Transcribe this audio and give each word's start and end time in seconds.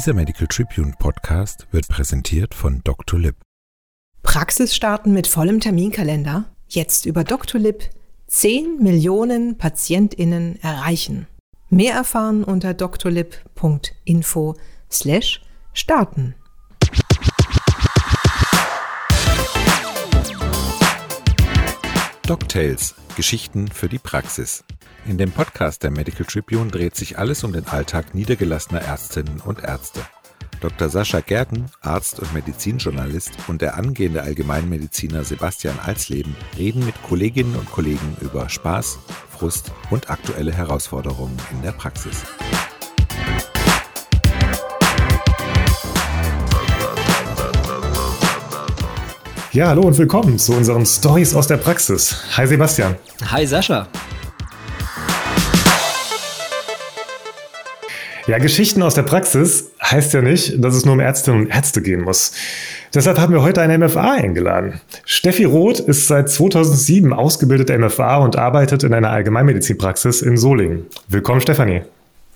Dieser 0.00 0.14
Medical 0.14 0.46
Tribune 0.46 0.94
Podcast 0.98 1.66
wird 1.72 1.86
präsentiert 1.86 2.54
von 2.54 2.80
Dr. 2.84 3.20
Lip. 3.20 3.36
Praxis 4.22 4.74
starten 4.74 5.12
mit 5.12 5.26
vollem 5.26 5.60
Terminkalender? 5.60 6.46
Jetzt 6.68 7.04
über 7.04 7.22
Dr. 7.22 7.60
Lip 7.60 7.90
10 8.26 8.78
Millionen 8.82 9.58
PatientInnen 9.58 10.58
erreichen. 10.62 11.26
Mehr 11.68 11.92
erfahren 11.92 12.44
unter 12.44 12.72
drlib.info 12.72 14.56
slash 14.90 15.42
starten. 15.74 16.34
DocTales– 22.22 22.94
Geschichten 23.16 23.68
für 23.68 23.90
die 23.90 23.98
Praxis. 23.98 24.64
In 25.10 25.18
dem 25.18 25.32
Podcast 25.32 25.82
der 25.82 25.90
Medical 25.90 26.24
Tribune 26.24 26.70
dreht 26.70 26.94
sich 26.94 27.18
alles 27.18 27.42
um 27.42 27.52
den 27.52 27.66
Alltag 27.66 28.14
niedergelassener 28.14 28.82
Ärztinnen 28.82 29.40
und 29.40 29.58
Ärzte. 29.64 30.02
Dr. 30.60 30.88
Sascha 30.88 31.18
Gerken, 31.18 31.66
Arzt 31.80 32.20
und 32.20 32.32
Medizinjournalist, 32.32 33.32
und 33.48 33.60
der 33.60 33.74
angehende 33.74 34.22
Allgemeinmediziner 34.22 35.24
Sebastian 35.24 35.80
Alsleben 35.84 36.36
reden 36.56 36.86
mit 36.86 36.94
Kolleginnen 37.02 37.56
und 37.56 37.68
Kollegen 37.72 38.16
über 38.20 38.48
Spaß, 38.48 39.00
Frust 39.36 39.72
und 39.90 40.10
aktuelle 40.10 40.52
Herausforderungen 40.52 41.36
in 41.50 41.60
der 41.62 41.72
Praxis. 41.72 42.22
Ja, 49.50 49.66
hallo 49.66 49.82
und 49.82 49.98
willkommen 49.98 50.38
zu 50.38 50.52
unseren 50.52 50.86
Stories 50.86 51.34
aus 51.34 51.48
der 51.48 51.56
Praxis. 51.56 52.14
Hi 52.36 52.46
Sebastian. 52.46 52.94
Hi 53.28 53.44
Sascha. 53.44 53.88
Ja, 58.30 58.38
Geschichten 58.38 58.80
aus 58.84 58.94
der 58.94 59.02
Praxis 59.02 59.72
heißt 59.82 60.12
ja 60.12 60.22
nicht, 60.22 60.62
dass 60.62 60.76
es 60.76 60.84
nur 60.84 60.94
um 60.94 61.00
Ärztinnen 61.00 61.40
und 61.40 61.46
Ärzte 61.48 61.82
gehen 61.82 62.02
muss. 62.02 62.30
Deshalb 62.94 63.18
haben 63.18 63.32
wir 63.32 63.42
heute 63.42 63.60
eine 63.60 63.76
MFA 63.76 64.12
eingeladen. 64.12 64.80
Steffi 65.04 65.42
Roth 65.42 65.80
ist 65.80 66.06
seit 66.06 66.30
2007 66.30 67.12
ausgebildete 67.12 67.76
MFA 67.76 68.18
und 68.18 68.36
arbeitet 68.36 68.84
in 68.84 68.94
einer 68.94 69.10
Allgemeinmedizinpraxis 69.10 70.22
in 70.22 70.36
Solingen. 70.36 70.86
Willkommen, 71.08 71.40
Stefanie. 71.40 71.82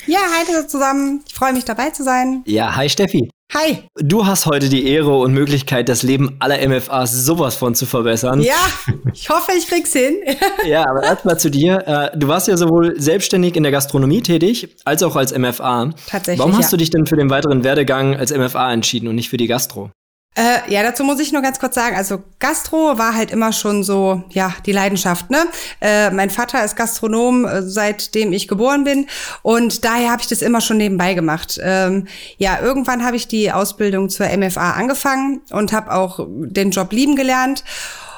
Ja, 0.07 0.19
hi 0.19 0.67
zusammen. 0.67 1.23
Ich 1.29 1.35
freue 1.35 1.53
mich 1.53 1.65
dabei 1.65 1.91
zu 1.91 2.03
sein. 2.03 2.43
Ja, 2.45 2.75
hi 2.75 2.89
Steffi. 2.89 3.31
Hi. 3.57 3.85
Du 3.95 4.27
hast 4.27 4.47
heute 4.47 4.69
die 4.69 4.85
Ehre 4.85 5.17
und 5.17 5.33
Möglichkeit, 5.33 5.89
das 5.89 6.03
Leben 6.03 6.35
aller 6.41 6.59
MFAs 6.69 7.13
sowas 7.13 7.55
von 7.55 7.77
zu 7.77 7.87
verbessern. 7.87 8.41
Ja, 8.41 8.67
ich 9.13 9.29
hoffe, 9.29 9.53
ich 9.57 9.69
krieg's 9.69 9.93
hin. 9.93 10.17
ja, 10.67 10.85
aber 10.91 11.05
erstmal 11.05 11.39
zu 11.39 11.53
dir. 11.53 11.87
Äh, 11.87 12.19
du 12.19 12.27
warst 12.27 12.49
ja 12.49 12.57
sowohl 12.57 13.01
selbstständig 13.01 13.55
in 13.55 13.63
der 13.63 13.71
Gastronomie 13.71 14.23
tätig, 14.23 14.75
als 14.85 15.05
auch 15.05 15.15
als 15.15 15.33
MFA. 15.39 15.91
Tatsächlich. 16.09 16.41
Warum 16.41 16.57
hast 16.57 16.65
ja. 16.65 16.71
du 16.73 16.77
dich 16.79 16.91
denn 16.91 17.07
für 17.07 17.15
den 17.15 17.31
weiteren 17.31 17.63
Werdegang 17.63 18.17
als 18.17 18.37
MFA 18.37 18.73
entschieden 18.73 19.07
und 19.07 19.15
nicht 19.15 19.29
für 19.29 19.37
die 19.37 19.47
Gastro? 19.47 19.93
Äh, 20.37 20.69
ja, 20.73 20.83
dazu 20.83 21.05
muss 21.05 21.21
ich 21.21 21.33
nur 21.33 21.43
ganz 21.43 21.61
kurz 21.61 21.77
sagen, 21.77 21.95
also 21.97 22.25
Gastro 22.41 22.99
war 22.99 23.15
halt 23.15 23.31
immer 23.31 23.53
schon 23.53 23.85
so, 23.85 24.25
ja, 24.31 24.53
die 24.67 24.73
Leidenschaft, 24.73 25.31
ne? 25.31 25.47
Äh, 25.81 26.11
mein 26.11 26.29
Vater 26.29 26.65
ist 26.65 26.75
Gastronom, 26.75 27.45
äh, 27.45 27.63
seitdem 27.63 28.33
ich 28.33 28.49
geboren 28.49 28.83
bin 28.83 29.07
und 29.43 29.85
daher 29.85 30.11
habe 30.11 30.23
ich 30.23 30.29
das 30.29 30.43
immer 30.43 30.61
schon 30.61 30.79
nebenbei 30.79 31.15
gemacht. 31.15 31.61
Ähm, 31.63 32.09
ja, 32.37 32.59
irgendwann 32.61 33.05
habe 33.05 33.15
ich 33.15 33.29
die 33.29 33.53
Ausbildung 33.53 34.09
zur 34.09 34.27
MFA 34.27 34.73
angefangen 34.73 35.41
und 35.51 35.73
habe 35.73 35.93
auch 35.95 36.27
den 36.29 36.73
Job 36.73 36.93
lieben 36.93 37.15
gelernt 37.15 37.63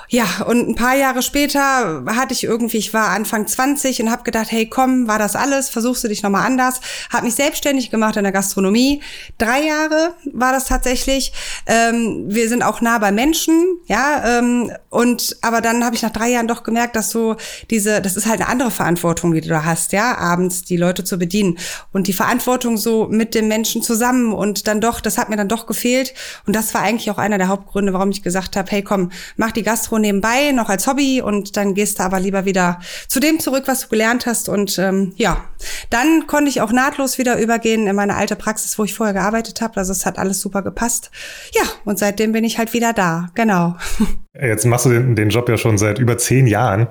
ja, 0.08 0.24
und 0.46 0.68
ein 0.68 0.74
paar 0.74 0.94
Jahre 0.94 1.22
später 1.22 2.04
hatte 2.06 2.32
ich 2.32 2.44
irgendwie, 2.44 2.76
ich 2.76 2.94
war 2.94 3.08
Anfang 3.08 3.46
20 3.46 4.02
und 4.02 4.10
habe 4.10 4.22
gedacht, 4.22 4.50
hey, 4.50 4.66
komm, 4.66 5.08
war 5.08 5.18
das 5.18 5.34
alles? 5.34 5.68
Versuchst 5.68 6.04
du 6.04 6.08
dich 6.08 6.22
nochmal 6.22 6.46
anders? 6.46 6.80
Habe 7.12 7.26
mich 7.26 7.34
selbstständig 7.34 7.90
gemacht 7.90 8.16
in 8.16 8.22
der 8.22 8.32
Gastronomie. 8.32 9.02
Drei 9.38 9.62
Jahre 9.64 10.14
war 10.32 10.52
das 10.52 10.66
tatsächlich. 10.66 11.32
Ähm, 11.66 12.24
wir 12.28 12.48
sind 12.48 12.62
auch 12.62 12.80
nah 12.80 12.98
bei 12.98 13.10
Menschen, 13.10 13.78
ja. 13.86 14.38
Ähm, 14.38 14.70
und 14.90 15.36
aber 15.42 15.60
dann 15.60 15.84
habe 15.84 15.96
ich 15.96 16.02
nach 16.02 16.10
drei 16.10 16.30
Jahren 16.30 16.48
doch 16.48 16.62
gemerkt, 16.62 16.94
dass 16.94 17.10
so 17.10 17.36
diese, 17.70 18.00
das 18.00 18.16
ist 18.16 18.26
halt 18.26 18.40
eine 18.40 18.48
andere 18.48 18.70
Verantwortung, 18.70 19.34
die 19.34 19.40
du 19.40 19.48
da 19.48 19.64
hast, 19.64 19.92
ja, 19.92 20.16
abends 20.16 20.62
die 20.62 20.76
Leute 20.76 21.02
zu 21.04 21.18
bedienen 21.18 21.58
und 21.92 22.06
die 22.06 22.12
Verantwortung 22.12 22.76
so 22.76 23.08
mit 23.08 23.34
dem 23.34 23.48
Menschen 23.48 23.82
zusammen 23.82 24.32
und 24.32 24.66
dann 24.68 24.80
doch, 24.80 25.00
das 25.00 25.18
hat 25.18 25.28
mir 25.28 25.36
dann 25.36 25.48
doch 25.48 25.66
gefehlt 25.66 26.14
und 26.46 26.54
das 26.54 26.72
war 26.74 26.82
eigentlich 26.82 27.10
auch 27.10 27.18
einer 27.18 27.38
der 27.38 27.48
Hauptgründe, 27.48 27.92
warum 27.92 28.10
ich 28.10 28.22
gesagt 28.22 28.56
habe, 28.56 28.70
hey, 28.70 28.82
komm, 28.82 29.10
mach 29.36 29.52
die 29.52 29.62
Nebenbei 29.98 30.52
noch 30.52 30.68
als 30.68 30.86
Hobby 30.86 31.20
und 31.20 31.56
dann 31.56 31.74
gehst 31.74 31.98
du 31.98 32.02
aber 32.02 32.20
lieber 32.20 32.44
wieder 32.44 32.80
zu 33.08 33.20
dem 33.20 33.40
zurück, 33.40 33.64
was 33.66 33.82
du 33.82 33.88
gelernt 33.88 34.26
hast. 34.26 34.48
Und 34.48 34.78
ähm, 34.78 35.12
ja, 35.16 35.44
dann 35.90 36.26
konnte 36.26 36.48
ich 36.48 36.60
auch 36.60 36.72
nahtlos 36.72 37.18
wieder 37.18 37.38
übergehen 37.38 37.86
in 37.86 37.96
meine 37.96 38.16
alte 38.16 38.36
Praxis, 38.36 38.78
wo 38.78 38.84
ich 38.84 38.94
vorher 38.94 39.14
gearbeitet 39.14 39.60
habe. 39.60 39.76
Also 39.76 39.92
es 39.92 40.06
hat 40.06 40.18
alles 40.18 40.40
super 40.40 40.62
gepasst. 40.62 41.10
Ja, 41.54 41.62
und 41.84 41.98
seitdem 41.98 42.32
bin 42.32 42.44
ich 42.44 42.58
halt 42.58 42.72
wieder 42.72 42.92
da. 42.92 43.28
Genau. 43.34 43.76
Jetzt 44.40 44.66
machst 44.66 44.86
du 44.86 44.90
den, 44.90 45.16
den 45.16 45.30
Job 45.30 45.48
ja 45.48 45.56
schon 45.56 45.78
seit 45.78 45.98
über 45.98 46.18
zehn 46.18 46.46
Jahren. 46.46 46.88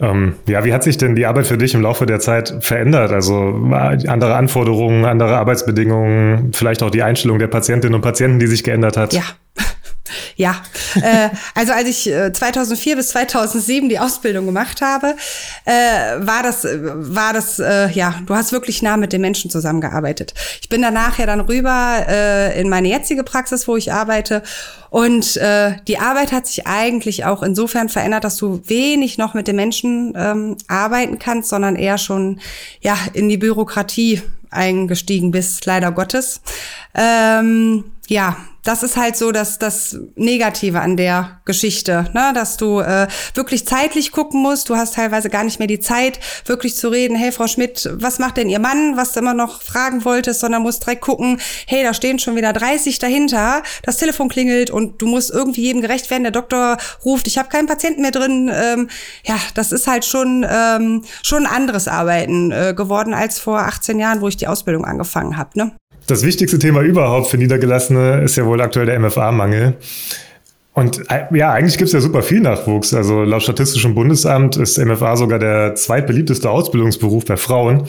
Ähm, 0.00 0.34
ja, 0.48 0.64
wie 0.64 0.72
hat 0.72 0.82
sich 0.82 0.98
denn 0.98 1.14
die 1.14 1.26
Arbeit 1.26 1.46
für 1.46 1.56
dich 1.56 1.74
im 1.74 1.82
Laufe 1.82 2.06
der 2.06 2.18
Zeit 2.18 2.56
verändert? 2.60 3.12
Also 3.12 3.70
andere 3.72 4.34
Anforderungen, 4.34 5.04
andere 5.04 5.36
Arbeitsbedingungen, 5.36 6.52
vielleicht 6.52 6.82
auch 6.82 6.90
die 6.90 7.04
Einstellung 7.04 7.38
der 7.38 7.46
Patientinnen 7.46 7.94
und 7.94 8.00
Patienten, 8.00 8.40
die 8.40 8.48
sich 8.48 8.64
geändert 8.64 8.96
hat? 8.96 9.12
Ja. 9.12 9.22
Ja, 10.36 10.62
äh, 10.96 11.28
also 11.54 11.72
als 11.72 11.88
ich 11.88 12.10
äh, 12.10 12.32
2004 12.32 12.96
bis 12.96 13.08
2007 13.08 13.88
die 13.88 13.98
Ausbildung 13.98 14.46
gemacht 14.46 14.80
habe, 14.80 15.14
äh, 15.64 15.72
war 16.18 16.42
das, 16.42 16.64
war 16.64 17.32
das, 17.32 17.58
äh, 17.58 17.90
ja, 17.90 18.14
du 18.26 18.34
hast 18.34 18.52
wirklich 18.52 18.82
nah 18.82 18.96
mit 18.96 19.12
den 19.12 19.20
Menschen 19.20 19.50
zusammengearbeitet. 19.50 20.34
Ich 20.60 20.68
bin 20.68 20.82
danach 20.82 21.18
ja 21.18 21.26
dann 21.26 21.40
rüber 21.40 22.06
äh, 22.08 22.60
in 22.60 22.68
meine 22.68 22.88
jetzige 22.88 23.24
Praxis, 23.24 23.66
wo 23.68 23.76
ich 23.76 23.92
arbeite. 23.92 24.42
Und 24.90 25.38
äh, 25.38 25.76
die 25.88 25.98
Arbeit 25.98 26.32
hat 26.32 26.46
sich 26.46 26.66
eigentlich 26.66 27.24
auch 27.24 27.42
insofern 27.42 27.88
verändert, 27.88 28.24
dass 28.24 28.36
du 28.36 28.60
wenig 28.66 29.16
noch 29.16 29.32
mit 29.32 29.48
den 29.48 29.56
Menschen 29.56 30.12
ähm, 30.14 30.56
arbeiten 30.68 31.18
kannst, 31.18 31.48
sondern 31.48 31.76
eher 31.76 31.96
schon 31.96 32.40
ja 32.82 32.98
in 33.14 33.28
die 33.30 33.38
Bürokratie 33.38 34.20
eingestiegen 34.50 35.30
bist, 35.30 35.64
leider 35.66 35.92
Gottes. 35.92 36.42
Ähm, 36.94 37.84
ja, 38.08 38.36
das 38.62 38.82
ist 38.82 38.96
halt 38.96 39.16
so 39.16 39.32
das, 39.32 39.58
das 39.58 39.96
Negative 40.14 40.80
an 40.80 40.96
der 40.96 41.40
Geschichte, 41.44 42.10
ne? 42.14 42.32
dass 42.34 42.56
du 42.56 42.80
äh, 42.80 43.08
wirklich 43.34 43.66
zeitlich 43.66 44.12
gucken 44.12 44.40
musst. 44.40 44.68
Du 44.68 44.76
hast 44.76 44.94
teilweise 44.94 45.30
gar 45.30 45.44
nicht 45.44 45.58
mehr 45.58 45.68
die 45.68 45.80
Zeit, 45.80 46.20
wirklich 46.46 46.76
zu 46.76 46.88
reden, 46.88 47.16
hey 47.16 47.32
Frau 47.32 47.48
Schmidt, 47.48 47.88
was 47.92 48.18
macht 48.18 48.36
denn 48.36 48.48
Ihr 48.48 48.60
Mann, 48.60 48.96
was 48.96 49.12
du 49.12 49.20
immer 49.20 49.34
noch 49.34 49.62
fragen 49.62 50.04
wolltest, 50.04 50.40
sondern 50.40 50.62
musst 50.62 50.84
direkt 50.84 51.02
gucken, 51.02 51.40
hey, 51.66 51.82
da 51.82 51.92
stehen 51.92 52.18
schon 52.18 52.36
wieder 52.36 52.52
30 52.52 52.98
dahinter, 52.98 53.62
das 53.82 53.96
Telefon 53.96 54.28
klingelt 54.28 54.70
und 54.70 55.02
du 55.02 55.06
musst 55.06 55.30
irgendwie 55.30 55.62
jedem 55.62 55.82
gerecht 55.82 56.10
werden. 56.10 56.22
Der 56.22 56.32
Doktor 56.32 56.76
ruft, 57.04 57.26
ich 57.26 57.38
habe 57.38 57.48
keinen 57.48 57.66
Patienten 57.66 58.02
mehr 58.02 58.10
drin. 58.12 58.50
Ähm, 58.52 58.88
ja, 59.24 59.36
das 59.54 59.72
ist 59.72 59.86
halt 59.86 60.04
schon, 60.04 60.46
ähm, 60.48 61.04
schon 61.22 61.46
anderes 61.46 61.88
Arbeiten 61.88 62.52
äh, 62.52 62.74
geworden 62.76 63.12
als 63.14 63.38
vor 63.38 63.60
18 63.60 63.98
Jahren, 63.98 64.20
wo 64.20 64.28
ich 64.28 64.36
die 64.36 64.46
Ausbildung 64.46 64.84
angefangen 64.84 65.36
habe. 65.36 65.50
Ne? 65.54 65.72
Das 66.06 66.24
wichtigste 66.24 66.58
Thema 66.58 66.80
überhaupt 66.82 67.28
für 67.28 67.38
Niedergelassene 67.38 68.22
ist 68.22 68.36
ja 68.36 68.44
wohl 68.44 68.60
aktuell 68.60 68.86
der 68.86 68.98
MFA-Mangel. 68.98 69.74
Und 70.74 71.02
äh, 71.10 71.36
ja, 71.36 71.52
eigentlich 71.52 71.76
gibt 71.76 71.88
es 71.88 71.92
ja 71.92 72.00
super 72.00 72.22
viel 72.22 72.40
Nachwuchs. 72.40 72.94
Also 72.94 73.22
laut 73.22 73.42
Statistischem 73.42 73.94
Bundesamt 73.94 74.56
ist 74.56 74.78
MFA 74.78 75.16
sogar 75.16 75.38
der 75.38 75.74
zweitbeliebteste 75.74 76.48
Ausbildungsberuf 76.48 77.24
bei 77.26 77.36
Frauen. 77.36 77.86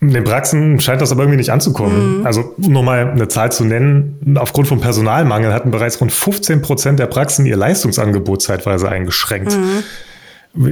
In 0.00 0.14
den 0.14 0.24
Praxen 0.24 0.80
scheint 0.80 1.02
das 1.02 1.12
aber 1.12 1.22
irgendwie 1.24 1.36
nicht 1.36 1.50
anzukommen. 1.50 2.20
Mhm. 2.20 2.26
Also 2.26 2.54
um 2.56 2.72
nur 2.72 2.82
mal 2.82 3.10
eine 3.10 3.28
Zahl 3.28 3.52
zu 3.52 3.64
nennen, 3.64 4.36
aufgrund 4.36 4.66
von 4.66 4.80
Personalmangel 4.80 5.52
hatten 5.52 5.70
bereits 5.70 6.00
rund 6.00 6.10
15 6.10 6.62
Prozent 6.62 6.98
der 6.98 7.06
Praxen 7.06 7.44
ihr 7.44 7.56
Leistungsangebot 7.56 8.40
zeitweise 8.40 8.88
eingeschränkt. 8.88 9.52
Mhm. 9.52 9.84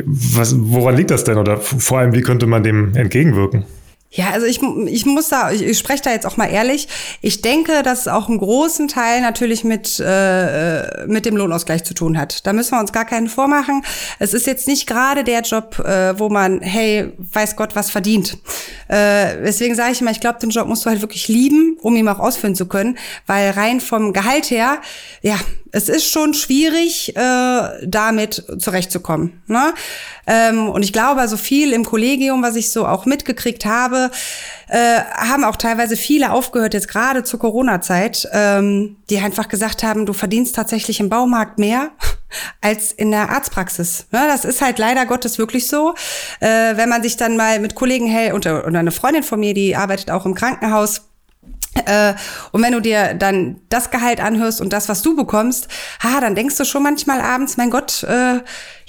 Was, 0.06 0.56
woran 0.58 0.96
liegt 0.96 1.10
das 1.10 1.24
denn? 1.24 1.36
Oder 1.36 1.58
vor 1.58 1.98
allem, 1.98 2.14
wie 2.14 2.22
könnte 2.22 2.46
man 2.46 2.62
dem 2.62 2.96
entgegenwirken? 2.96 3.64
Ja, 4.10 4.30
also 4.30 4.46
ich, 4.46 4.60
ich 4.86 5.04
muss 5.04 5.28
da, 5.28 5.50
ich, 5.50 5.62
ich 5.62 5.78
spreche 5.78 6.02
da 6.02 6.10
jetzt 6.10 6.24
auch 6.24 6.38
mal 6.38 6.46
ehrlich. 6.46 6.88
Ich 7.20 7.42
denke, 7.42 7.82
dass 7.82 8.00
es 8.00 8.08
auch 8.08 8.28
einen 8.28 8.38
großen 8.38 8.88
Teil 8.88 9.20
natürlich 9.20 9.64
mit, 9.64 10.02
äh, 10.02 11.06
mit 11.06 11.26
dem 11.26 11.36
Lohnausgleich 11.36 11.84
zu 11.84 11.92
tun 11.92 12.16
hat. 12.16 12.46
Da 12.46 12.54
müssen 12.54 12.72
wir 12.72 12.80
uns 12.80 12.92
gar 12.92 13.04
keinen 13.04 13.28
vormachen. 13.28 13.84
Es 14.18 14.32
ist 14.32 14.46
jetzt 14.46 14.66
nicht 14.66 14.86
gerade 14.86 15.24
der 15.24 15.42
Job, 15.42 15.78
äh, 15.80 16.18
wo 16.18 16.30
man, 16.30 16.62
hey, 16.62 17.12
weiß 17.18 17.56
Gott, 17.56 17.76
was 17.76 17.90
verdient. 17.90 18.38
Äh, 18.88 19.42
deswegen 19.44 19.74
sage 19.74 19.92
ich 19.92 20.00
immer, 20.00 20.10
ich 20.10 20.20
glaube, 20.20 20.38
den 20.38 20.50
Job 20.50 20.68
musst 20.68 20.86
du 20.86 20.90
halt 20.90 21.02
wirklich 21.02 21.28
lieben, 21.28 21.76
um 21.82 21.94
ihn 21.94 22.08
auch 22.08 22.18
ausführen 22.18 22.54
zu 22.54 22.64
können. 22.64 22.96
Weil 23.26 23.50
rein 23.50 23.78
vom 23.80 24.14
Gehalt 24.14 24.50
her, 24.50 24.80
ja, 25.20 25.38
es 25.72 25.88
ist 25.88 26.10
schon 26.10 26.34
schwierig, 26.34 27.16
äh, 27.16 27.86
damit 27.86 28.44
zurechtzukommen. 28.58 29.42
Ne? 29.46 29.74
Ähm, 30.26 30.68
und 30.68 30.82
ich 30.82 30.92
glaube, 30.92 31.26
so 31.28 31.36
viel 31.36 31.72
im 31.72 31.84
Kollegium, 31.84 32.42
was 32.42 32.56
ich 32.56 32.70
so 32.70 32.86
auch 32.86 33.06
mitgekriegt 33.06 33.64
habe, 33.64 34.10
äh, 34.68 35.00
haben 35.16 35.44
auch 35.44 35.56
teilweise 35.56 35.96
viele 35.96 36.32
aufgehört, 36.32 36.74
jetzt 36.74 36.88
gerade 36.88 37.22
zur 37.22 37.40
Corona-Zeit, 37.40 38.28
ähm, 38.32 38.96
die 39.10 39.18
einfach 39.18 39.48
gesagt 39.48 39.82
haben, 39.82 40.06
du 40.06 40.12
verdienst 40.12 40.54
tatsächlich 40.54 41.00
im 41.00 41.08
Baumarkt 41.08 41.58
mehr 41.58 41.90
als 42.60 42.92
in 42.92 43.10
der 43.10 43.30
Arztpraxis. 43.30 44.06
Ne? 44.10 44.24
Das 44.28 44.44
ist 44.44 44.60
halt 44.60 44.78
leider 44.78 45.06
Gottes 45.06 45.38
wirklich 45.38 45.66
so. 45.66 45.94
Äh, 46.40 46.76
wenn 46.76 46.88
man 46.88 47.02
sich 47.02 47.16
dann 47.16 47.36
mal 47.36 47.58
mit 47.60 47.74
Kollegen 47.74 48.06
hält, 48.06 48.34
oder, 48.34 48.66
oder 48.66 48.78
eine 48.78 48.90
Freundin 48.90 49.22
von 49.22 49.40
mir, 49.40 49.54
die 49.54 49.76
arbeitet 49.76 50.10
auch 50.10 50.26
im 50.26 50.34
Krankenhaus, 50.34 51.07
und 52.52 52.62
wenn 52.62 52.72
du 52.72 52.80
dir 52.80 53.14
dann 53.14 53.60
das 53.68 53.90
Gehalt 53.90 54.20
anhörst 54.20 54.60
und 54.60 54.72
das, 54.72 54.88
was 54.88 55.02
du 55.02 55.16
bekommst, 55.16 55.68
ha, 56.02 56.20
dann 56.20 56.34
denkst 56.34 56.56
du 56.56 56.64
schon 56.64 56.82
manchmal 56.82 57.20
abends, 57.20 57.56
mein 57.56 57.70
Gott, 57.70 58.02
äh, 58.02 58.40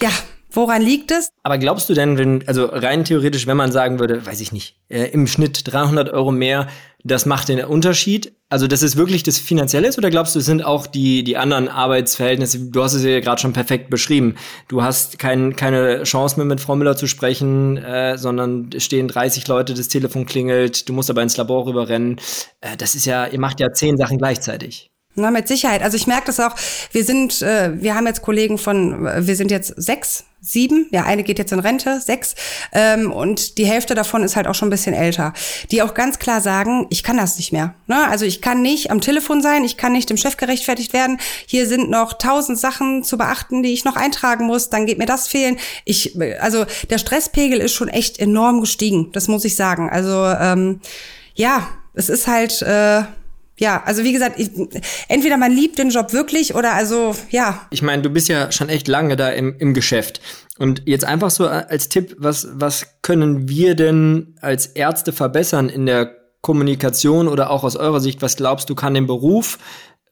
ja, 0.01 0.11
Woran 0.51 0.81
liegt 0.81 1.11
es? 1.11 1.29
Aber 1.43 1.57
glaubst 1.59 1.89
du 1.89 1.93
denn, 1.93 2.17
wenn, 2.17 2.47
also 2.47 2.65
rein 2.65 3.03
theoretisch, 3.05 3.45
wenn 3.45 3.57
man 3.57 3.71
sagen 3.71 3.99
würde, 3.99 4.25
weiß 4.25 4.41
ich 4.41 4.51
nicht, 4.51 4.77
äh, 4.89 5.05
im 5.11 5.27
Schnitt 5.27 5.61
300 5.71 6.09
Euro 6.09 6.31
mehr, 6.31 6.67
das 7.03 7.25
macht 7.25 7.49
den 7.49 7.63
Unterschied? 7.63 8.33
Also, 8.49 8.65
das 8.65 8.81
ist 8.81 8.97
wirklich 8.97 9.21
das 9.21 9.37
Finanzielle 9.37 9.89
oder 9.95 10.09
glaubst 10.09 10.33
du, 10.33 10.39
es 10.39 10.45
sind 10.45 10.65
auch 10.65 10.87
die, 10.87 11.23
die 11.23 11.37
anderen 11.37 11.67
Arbeitsverhältnisse? 11.67 12.71
Du 12.71 12.83
hast 12.83 12.93
es 12.93 13.03
ja 13.03 13.19
gerade 13.19 13.39
schon 13.39 13.53
perfekt 13.53 13.91
beschrieben. 13.91 14.35
Du 14.67 14.81
hast 14.81 15.19
kein, 15.19 15.55
keine 15.55 16.03
Chance 16.03 16.37
mehr 16.37 16.45
mit 16.45 16.59
Frau 16.59 16.75
Müller 16.75 16.97
zu 16.97 17.05
sprechen, 17.05 17.77
äh, 17.77 18.17
sondern 18.17 18.71
es 18.75 18.83
stehen 18.83 19.07
30 19.07 19.47
Leute, 19.47 19.75
das 19.75 19.87
Telefon 19.87 20.25
klingelt, 20.25 20.89
du 20.89 20.93
musst 20.93 21.11
aber 21.11 21.21
ins 21.21 21.37
Labor 21.37 21.67
rüberrennen. 21.67 22.19
Äh, 22.61 22.75
das 22.75 22.95
ist 22.95 23.05
ja, 23.05 23.27
ihr 23.27 23.39
macht 23.39 23.59
ja 23.59 23.71
zehn 23.71 23.97
Sachen 23.97 24.17
gleichzeitig. 24.17 24.89
Na, 25.15 25.31
mit 25.31 25.47
Sicherheit. 25.47 25.81
Also 25.81 25.95
ich 25.95 26.07
merke 26.07 26.27
das 26.27 26.39
auch. 26.39 26.55
Wir 26.91 27.03
sind, 27.03 27.41
äh, 27.41 27.81
wir 27.81 27.95
haben 27.95 28.07
jetzt 28.07 28.21
Kollegen 28.21 28.57
von, 28.57 29.05
wir 29.05 29.35
sind 29.35 29.51
jetzt 29.51 29.73
sechs, 29.77 30.25
sieben. 30.41 30.87
Ja, 30.91 31.03
eine 31.03 31.23
geht 31.23 31.39
jetzt 31.39 31.51
in 31.51 31.59
Rente, 31.59 31.99
sechs. 31.99 32.35
Ähm, 32.71 33.11
und 33.11 33.57
die 33.57 33.65
Hälfte 33.65 33.95
davon 33.95 34.23
ist 34.23 34.35
halt 34.35 34.47
auch 34.47 34.55
schon 34.55 34.67
ein 34.67 34.71
bisschen 34.71 34.93
älter. 34.93 35.33
Die 35.71 35.81
auch 35.81 35.93
ganz 35.93 36.19
klar 36.19 36.41
sagen, 36.41 36.87
ich 36.89 37.03
kann 37.03 37.17
das 37.17 37.37
nicht 37.37 37.51
mehr. 37.51 37.73
Ne? 37.87 38.07
Also 38.07 38.25
ich 38.25 38.41
kann 38.41 38.61
nicht 38.61 38.91
am 38.91 39.01
Telefon 39.01 39.41
sein, 39.41 39.63
ich 39.63 39.77
kann 39.77 39.91
nicht 39.91 40.09
dem 40.09 40.17
Chef 40.17 40.37
gerechtfertigt 40.37 40.93
werden. 40.93 41.19
Hier 41.45 41.67
sind 41.67 41.89
noch 41.89 42.13
tausend 42.13 42.57
Sachen 42.57 43.03
zu 43.03 43.17
beachten, 43.17 43.63
die 43.63 43.73
ich 43.73 43.85
noch 43.85 43.95
eintragen 43.95 44.45
muss. 44.45 44.69
Dann 44.69 44.85
geht 44.85 44.97
mir 44.97 45.05
das 45.05 45.27
fehlen. 45.27 45.57
Ich, 45.85 46.17
also 46.39 46.65
der 46.89 46.97
Stresspegel 46.97 47.59
ist 47.59 47.73
schon 47.73 47.89
echt 47.89 48.19
enorm 48.19 48.61
gestiegen. 48.61 49.11
Das 49.11 49.27
muss 49.27 49.45
ich 49.45 49.55
sagen. 49.55 49.89
Also 49.89 50.25
ähm, 50.25 50.79
ja, 51.35 51.67
es 51.93 52.09
ist 52.09 52.27
halt 52.27 52.61
äh, 52.61 53.03
ja, 53.59 53.83
also 53.85 54.03
wie 54.03 54.13
gesagt, 54.13 54.39
ich, 54.39 54.51
entweder 55.07 55.37
man 55.37 55.51
liebt 55.51 55.77
den 55.77 55.89
Job 55.89 56.13
wirklich 56.13 56.55
oder 56.55 56.73
also 56.73 57.15
ja. 57.29 57.67
Ich 57.69 57.81
meine, 57.81 58.01
du 58.01 58.09
bist 58.09 58.29
ja 58.29 58.51
schon 58.51 58.69
echt 58.69 58.87
lange 58.87 59.15
da 59.15 59.29
im, 59.29 59.55
im 59.59 59.73
Geschäft. 59.73 60.21
Und 60.57 60.83
jetzt 60.85 61.05
einfach 61.05 61.29
so 61.29 61.47
als 61.47 61.89
Tipp, 61.89 62.15
was, 62.17 62.47
was 62.53 62.87
können 63.01 63.47
wir 63.47 63.75
denn 63.75 64.35
als 64.41 64.65
Ärzte 64.67 65.13
verbessern 65.13 65.69
in 65.69 65.85
der 65.85 66.15
Kommunikation 66.41 67.27
oder 67.27 67.49
auch 67.49 67.63
aus 67.63 67.75
eurer 67.75 67.99
Sicht? 67.99 68.21
Was 68.21 68.37
glaubst 68.37 68.69
du, 68.69 68.75
kann 68.75 68.93
den 68.93 69.07
Beruf, 69.07 69.57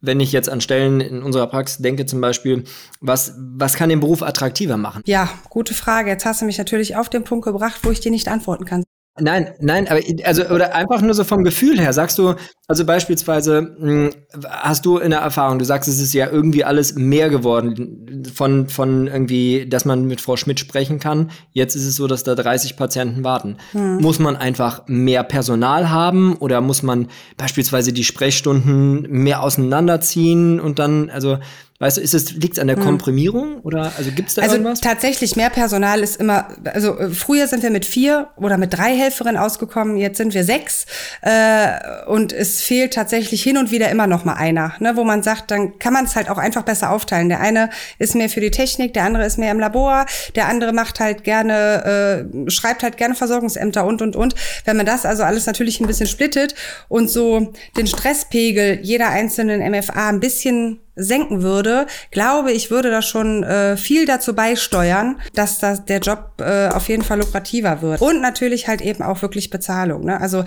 wenn 0.01 0.19
ich 0.19 0.31
jetzt 0.31 0.49
an 0.49 0.61
Stellen 0.61 0.99
in 1.01 1.23
unserer 1.23 1.47
Praxis 1.47 1.77
denke 1.77 2.05
zum 2.05 2.21
Beispiel, 2.21 2.65
was, 3.01 3.33
was 3.37 3.75
kann 3.75 3.89
den 3.89 3.99
Beruf 3.99 4.23
attraktiver 4.23 4.77
machen? 4.77 5.01
Ja, 5.05 5.29
gute 5.49 5.73
Frage. 5.73 6.09
Jetzt 6.09 6.25
hast 6.25 6.41
du 6.41 6.45
mich 6.45 6.57
natürlich 6.57 6.95
auf 6.95 7.09
den 7.09 7.23
Punkt 7.23 7.45
gebracht, 7.45 7.79
wo 7.83 7.91
ich 7.91 7.99
dir 7.99 8.11
nicht 8.11 8.27
antworten 8.27 8.65
kann. 8.65 8.83
Nein, 9.19 9.49
nein, 9.59 9.87
aber 9.87 9.99
also 10.23 10.45
oder 10.47 10.75
einfach 10.75 11.01
nur 11.01 11.13
so 11.13 11.23
vom 11.23 11.43
Gefühl 11.43 11.79
her. 11.79 11.93
Sagst 11.93 12.17
du, 12.19 12.35
also 12.67 12.85
beispielsweise 12.85 13.61
mh, 13.79 13.79
hm, 13.79 14.09
hast 14.49 14.85
du 14.85 14.97
in 14.97 15.11
der 15.11 15.19
Erfahrung, 15.19 15.59
du 15.59 15.65
sagst, 15.65 15.89
es 15.89 15.99
ist 15.99 16.13
ja 16.13 16.29
irgendwie 16.29 16.63
alles 16.63 16.95
mehr 16.95 17.29
geworden 17.29 18.23
von 18.33 18.69
von 18.69 19.07
irgendwie, 19.07 19.67
dass 19.67 19.85
man 19.85 20.05
mit 20.05 20.21
Frau 20.21 20.37
Schmidt 20.37 20.59
sprechen 20.59 20.99
kann. 20.99 21.31
Jetzt 21.51 21.75
ist 21.75 21.85
es 21.85 21.95
so, 21.95 22.07
dass 22.07 22.23
da 22.23 22.35
30 22.35 22.75
Patienten 22.77 23.23
warten. 23.23 23.57
Hm. 23.71 23.97
Muss 24.01 24.19
man 24.19 24.35
einfach 24.35 24.83
mehr 24.87 25.23
Personal 25.23 25.89
haben 25.89 26.35
oder 26.35 26.61
muss 26.61 26.83
man 26.83 27.07
beispielsweise 27.37 27.93
die 27.93 28.03
Sprechstunden 28.03 29.01
mehr 29.09 29.41
auseinanderziehen 29.41 30.59
und 30.59 30.79
dann 30.79 31.09
also 31.09 31.39
Weißt 31.79 31.97
du, 31.97 32.01
ist 32.01 32.15
es, 32.15 32.31
liegt 32.31 32.53
es 32.53 32.59
an 32.59 32.65
der 32.65 32.77
hm. 32.77 32.83
Komprimierung 32.83 33.59
oder 33.59 33.91
also 33.99 34.09
gibt 34.09 34.29
es 34.29 34.35
da 34.35 34.41
also 34.41 34.55
irgendwas? 34.55 34.81
Tatsächlich 34.81 35.35
mehr 35.35 35.51
Personal 35.51 35.99
ist 35.99 36.19
immer, 36.19 36.47
also 36.65 36.97
äh, 36.97 37.11
früher 37.11 37.47
sind 37.47 37.61
wir 37.61 37.69
mit 37.69 37.85
vier 37.85 38.29
oder 38.35 38.57
mit 38.57 38.73
drei 38.73 38.95
Helferinnen 38.95 39.37
ausgekommen, 39.37 39.97
jetzt 39.97 40.17
sind 40.17 40.33
wir 40.33 40.43
sechs 40.43 40.87
äh, 41.21 42.05
und 42.07 42.33
es 42.33 42.63
fehlt 42.63 42.95
tatsächlich 42.95 43.43
hin 43.43 43.59
und 43.59 43.69
wieder 43.69 43.89
immer 43.89 44.07
noch 44.07 44.25
mal 44.25 44.33
einer, 44.33 44.73
ne, 44.79 44.95
wo 44.95 45.03
man 45.03 45.21
sagt, 45.21 45.51
dann 45.51 45.77
kann 45.77 45.93
man 45.93 46.05
es 46.05 46.15
halt 46.15 46.31
auch 46.31 46.39
einfach 46.39 46.63
besser 46.63 46.89
aufteilen. 46.89 47.29
Der 47.29 47.41
eine 47.41 47.69
ist 47.99 48.15
mehr 48.15 48.29
für 48.29 48.41
die 48.41 48.49
Technik, 48.49 48.95
der 48.95 49.03
andere 49.03 49.27
ist 49.27 49.37
mehr 49.37 49.51
im 49.51 49.59
Labor, 49.59 50.07
der 50.35 50.47
andere 50.47 50.73
macht 50.73 50.99
halt 50.99 51.23
gerne, 51.23 52.25
äh, 52.47 52.49
schreibt 52.49 52.81
halt 52.81 52.97
gerne 52.97 53.13
Versorgungsämter 53.13 53.85
und 53.85 54.01
und 54.01 54.15
und. 54.15 54.33
Wenn 54.65 54.77
man 54.77 54.87
das 54.87 55.05
also 55.05 55.21
alles 55.21 55.45
natürlich 55.45 55.79
ein 55.79 55.85
bisschen 55.85 56.07
splittet 56.07 56.55
und 56.87 57.07
so 57.07 57.53
den 57.77 57.85
Stresspegel 57.85 58.79
jeder 58.81 59.09
einzelnen 59.09 59.61
MFA 59.71 60.09
ein 60.09 60.19
bisschen 60.19 60.79
senken 60.97 61.41
würde, 61.43 61.87
glaube 62.11 62.51
ich, 62.51 62.71
würde 62.71 62.91
das 62.91 63.05
schon 63.05 63.43
äh, 63.43 63.77
viel 63.77 64.05
dazu 64.05 64.33
beisteuern, 64.33 65.19
dass 65.33 65.59
das, 65.59 65.85
der 65.85 65.99
Job 65.99 66.33
äh, 66.39 66.69
auf 66.69 66.89
jeden 66.89 67.03
Fall 67.03 67.19
lukrativer 67.19 67.81
wird. 67.81 68.01
Und 68.01 68.21
natürlich 68.21 68.67
halt 68.67 68.81
eben 68.81 69.03
auch 69.03 69.21
wirklich 69.21 69.49
Bezahlung. 69.49 70.05
Ne? 70.05 70.19
Also 70.19 70.43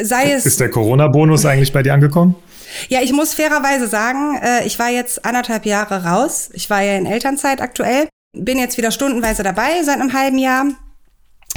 sei 0.00 0.32
es. 0.32 0.46
Ist 0.46 0.60
der 0.60 0.70
Corona-Bonus 0.70 1.44
eigentlich 1.46 1.72
bei 1.72 1.82
dir 1.82 1.94
angekommen? 1.94 2.36
Ja, 2.88 3.00
ich 3.02 3.12
muss 3.12 3.34
fairerweise 3.34 3.86
sagen, 3.86 4.38
äh, 4.42 4.66
ich 4.66 4.78
war 4.78 4.90
jetzt 4.90 5.24
anderthalb 5.24 5.66
Jahre 5.66 6.04
raus. 6.04 6.50
Ich 6.52 6.68
war 6.68 6.82
ja 6.82 6.96
in 6.96 7.06
Elternzeit 7.06 7.60
aktuell. 7.60 8.08
Bin 8.36 8.58
jetzt 8.58 8.76
wieder 8.76 8.90
stundenweise 8.90 9.42
dabei 9.42 9.82
seit 9.82 10.00
einem 10.00 10.12
halben 10.12 10.38
Jahr 10.38 10.66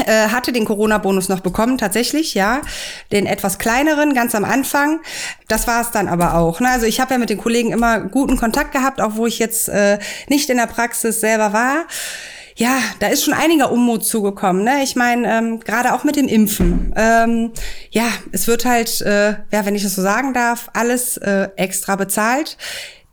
hatte 0.07 0.53
den 0.53 0.65
Corona-Bonus 0.65 1.27
noch 1.27 1.41
bekommen, 1.41 1.77
tatsächlich, 1.77 2.33
ja. 2.33 2.61
Den 3.11 3.25
etwas 3.25 3.59
kleineren, 3.59 4.13
ganz 4.13 4.33
am 4.33 4.45
Anfang. 4.45 5.01
Das 5.47 5.67
war 5.67 5.81
es 5.81 5.91
dann 5.91 6.07
aber 6.07 6.35
auch. 6.35 6.59
Ne? 6.59 6.69
Also 6.69 6.85
ich 6.85 6.99
habe 6.99 7.13
ja 7.13 7.17
mit 7.17 7.29
den 7.29 7.37
Kollegen 7.37 7.71
immer 7.71 7.99
guten 7.99 8.37
Kontakt 8.37 8.71
gehabt, 8.71 9.01
auch 9.01 9.15
wo 9.15 9.27
ich 9.27 9.39
jetzt 9.39 9.67
äh, 9.67 9.99
nicht 10.29 10.49
in 10.49 10.57
der 10.57 10.67
Praxis 10.67 11.19
selber 11.19 11.53
war. 11.53 11.85
Ja, 12.55 12.77
da 12.99 13.07
ist 13.07 13.23
schon 13.23 13.33
einiger 13.33 13.71
Unmut 13.71 14.05
zugekommen. 14.05 14.65
Ne? 14.65 14.83
Ich 14.83 14.97
meine, 14.97 15.31
ähm, 15.31 15.59
gerade 15.61 15.93
auch 15.93 16.03
mit 16.03 16.17
dem 16.17 16.27
Impfen. 16.27 16.93
Ähm, 16.97 17.51
ja, 17.89 18.07
es 18.33 18.47
wird 18.47 18.65
halt, 18.65 18.99
äh, 18.99 19.29
ja, 19.51 19.65
wenn 19.65 19.75
ich 19.75 19.83
das 19.83 19.95
so 19.95 20.01
sagen 20.01 20.33
darf, 20.33 20.69
alles 20.73 21.15
äh, 21.17 21.47
extra 21.55 21.95
bezahlt. 21.95 22.57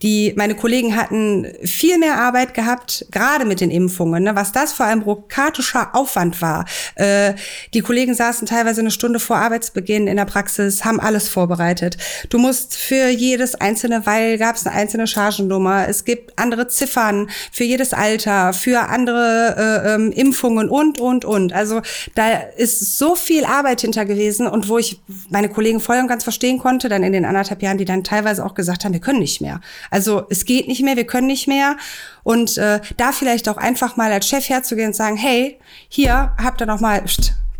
Die, 0.02 0.34
meine 0.36 0.54
Kollegen 0.54 0.94
hatten 0.94 1.46
viel 1.64 1.98
mehr 1.98 2.18
Arbeit 2.18 2.52
gehabt, 2.52 3.06
gerade 3.10 3.44
mit 3.44 3.60
den 3.60 3.70
Impfungen, 3.70 4.24
ne, 4.24 4.36
was 4.36 4.52
das 4.52 4.72
vor 4.72 4.86
allem 4.86 5.00
bürokratischer 5.00 5.94
Aufwand 5.94 6.42
war. 6.42 6.66
Äh, 6.96 7.34
die 7.72 7.80
Kollegen 7.80 8.14
saßen 8.14 8.46
teilweise 8.46 8.82
eine 8.82 8.90
Stunde 8.90 9.20
vor 9.20 9.36
Arbeitsbeginn 9.36 10.06
in 10.06 10.16
der 10.16 10.26
Praxis, 10.26 10.84
haben 10.84 11.00
alles 11.00 11.28
vorbereitet. 11.28 11.96
Du 12.28 12.38
musst 12.38 12.76
für 12.76 13.08
jedes 13.08 13.54
einzelne 13.54 14.04
Weil 14.04 14.36
gab 14.38 14.56
es 14.56 14.66
eine 14.66 14.76
einzelne 14.76 15.06
Chargennummer. 15.06 15.88
Es 15.88 16.04
gibt 16.04 16.38
andere 16.38 16.68
Ziffern 16.68 17.30
für 17.50 17.64
jedes 17.64 17.92
Alter, 17.94 18.52
für 18.52 18.88
andere 18.88 19.82
äh, 19.86 19.94
ähm, 19.94 20.12
Impfungen 20.12 20.68
und, 20.68 21.00
und, 21.00 21.24
und. 21.24 21.52
Also 21.54 21.80
da 22.14 22.32
ist 22.56 22.98
so 22.98 23.14
viel 23.14 23.44
Arbeit 23.44 23.80
hinter 23.80 24.04
gewesen 24.04 24.46
und 24.46 24.68
wo 24.68 24.76
ich 24.78 25.00
meine 25.30 25.48
Kollegen 25.48 25.80
voll 25.80 25.98
und 25.98 26.08
ganz 26.08 26.22
verstehen 26.22 26.58
konnte, 26.58 26.88
dann 26.88 27.02
in 27.02 27.12
den 27.12 27.24
anderthalb 27.24 27.62
Jahren, 27.62 27.78
die 27.78 27.84
dann 27.84 28.04
teilweise 28.04 28.44
auch 28.44 28.54
gesagt 28.54 28.84
haben, 28.84 28.92
wir 28.92 29.00
können 29.00 29.20
nicht 29.20 29.40
mehr. 29.40 29.60
Also 29.96 30.26
es 30.28 30.44
geht 30.44 30.68
nicht 30.68 30.82
mehr, 30.82 30.96
wir 30.96 31.06
können 31.06 31.26
nicht 31.26 31.48
mehr. 31.48 31.78
Und 32.22 32.58
äh, 32.58 32.82
da 32.98 33.12
vielleicht 33.12 33.48
auch 33.48 33.56
einfach 33.56 33.96
mal 33.96 34.12
als 34.12 34.28
Chef 34.28 34.46
herzugehen 34.46 34.88
und 34.88 34.94
sagen, 34.94 35.16
hey, 35.16 35.58
hier 35.88 36.34
habt 36.36 36.60
ihr 36.60 36.66
noch 36.66 36.80
mal 36.80 37.02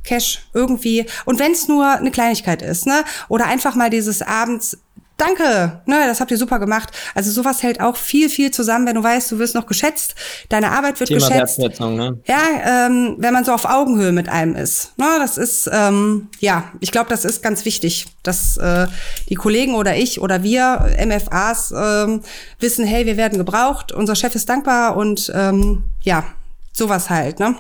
Cash 0.05 0.47
irgendwie. 0.53 1.07
Und 1.25 1.39
wenn 1.39 1.53
es 1.53 1.67
nur 1.67 1.89
eine 1.89 2.11
Kleinigkeit 2.11 2.61
ist, 2.61 2.87
ne? 2.87 3.05
Oder 3.31 3.47
einfach 3.47 3.75
mal 3.75 3.89
dieses 3.89 4.21
abends 4.21 4.77
Danke, 5.17 5.81
ne, 5.87 6.05
das 6.07 6.21
habt 6.21 6.31
ihr 6.31 6.37
super 6.37 6.59
gemacht. 6.59 6.91
Also 7.15 7.31
sowas 7.31 7.63
hält 7.63 7.81
auch 7.81 7.97
viel, 7.97 8.29
viel 8.29 8.51
zusammen, 8.51 8.87
wenn 8.87 8.97
du 8.97 9.03
weißt, 9.03 9.33
du 9.33 9.39
wirst 9.39 9.55
noch 9.55 9.67
geschätzt, 9.67 10.15
deine 10.51 10.73
Arbeit 10.73 11.01
wird 11.01 11.09
Thema 11.09 11.27
geschätzt. 11.27 11.59
Ne? 11.59 12.21
Ja, 12.27 12.87
ähm, 12.87 13.17
wenn 13.19 13.33
man 13.33 13.45
so 13.45 13.53
auf 13.53 13.65
Augenhöhe 13.65 14.13
mit 14.13 14.29
einem 14.29 14.57
ist. 14.57 14.93
Ne, 14.99 15.07
das 15.19 15.39
ist, 15.39 15.71
ähm, 15.73 16.29
ja, 16.39 16.65
ich 16.81 16.93
glaube, 16.93 17.09
das 17.09 17.25
ist 17.25 17.43
ganz 17.43 17.65
wichtig, 17.65 18.09
dass 18.23 18.59
äh, 18.59 18.89
die 19.31 19.37
Kollegen 19.37 19.75
oder 19.75 19.97
ich 19.97 20.21
oder 20.21 20.43
wir 20.43 20.87
MFAs 21.03 21.73
ähm, 21.75 22.21
wissen, 22.61 22.85
hey, 22.85 23.07
wir 23.07 23.17
werden 23.17 23.39
gebraucht, 23.39 23.93
unser 23.93 24.17
Chef 24.17 24.35
ist 24.35 24.51
dankbar 24.51 24.99
und 24.99 25.33
ähm, 25.35 25.85
ja, 26.03 26.25
sowas 26.73 27.09
halt, 27.09 27.41
ne? 27.41 27.57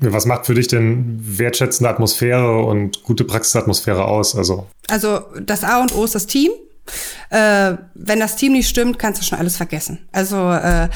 Was 0.00 0.26
macht 0.26 0.46
für 0.46 0.54
dich 0.54 0.68
denn 0.68 1.18
wertschätzende 1.20 1.90
Atmosphäre 1.90 2.62
und 2.64 3.02
gute 3.02 3.24
Praxisatmosphäre 3.24 4.04
aus? 4.04 4.36
Also, 4.36 4.66
also 4.88 5.20
das 5.40 5.64
A 5.64 5.80
und 5.80 5.94
O 5.94 6.04
ist 6.04 6.14
das 6.14 6.26
Team. 6.26 6.50
Äh, 7.30 7.74
wenn 7.94 8.20
das 8.20 8.36
Team 8.36 8.52
nicht 8.52 8.68
stimmt, 8.68 8.98
kannst 8.98 9.20
du 9.20 9.26
schon 9.26 9.38
alles 9.38 9.56
vergessen. 9.56 10.06
Also 10.12 10.36
äh, 10.52 10.88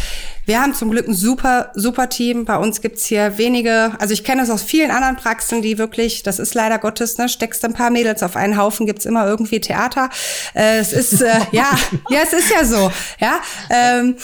wir 0.47 0.61
haben 0.61 0.75
zum 0.75 0.91
Glück 0.91 1.09
ein 1.09 1.15
super, 1.15 1.73
super 1.75 2.09
Team. 2.09 2.45
Bei 2.45 2.57
uns 2.57 2.81
gibt's 2.81 3.07
hier 3.07 3.39
wenige, 3.39 3.93
also 3.99 4.15
ich 4.15 4.23
kenne 4.23 4.43
es 4.43 4.51
aus 4.51 4.63
vielen 4.63 4.91
anderen 4.91 5.17
Praxen, 5.17 5.63
die 5.63 5.79
wirklich, 5.79 6.23
das 6.23 6.39
ist 6.39 6.55
leider 6.55 6.79
Gottes, 6.79 7.19
ne, 7.19 7.29
steckst 7.29 7.65
ein 7.65 7.73
paar 7.73 7.91
Mädels 7.91 8.23
auf 8.23 8.37
einen 8.37 8.57
Haufen, 8.57 8.87
gibt's 8.87 9.07
immer 9.07 9.27
irgendwie 9.27 9.61
Theater. 9.61 10.11
Äh, 10.55 10.79
es 10.79 10.93
ist, 10.93 11.21
äh, 11.21 11.41
ja, 11.53 11.71
ja, 12.09 12.21
es 12.23 12.33
ist 12.33 12.51
ja 12.51 12.65
so. 12.65 12.93
Ja. 13.21 13.41
Ähm, 13.71 14.17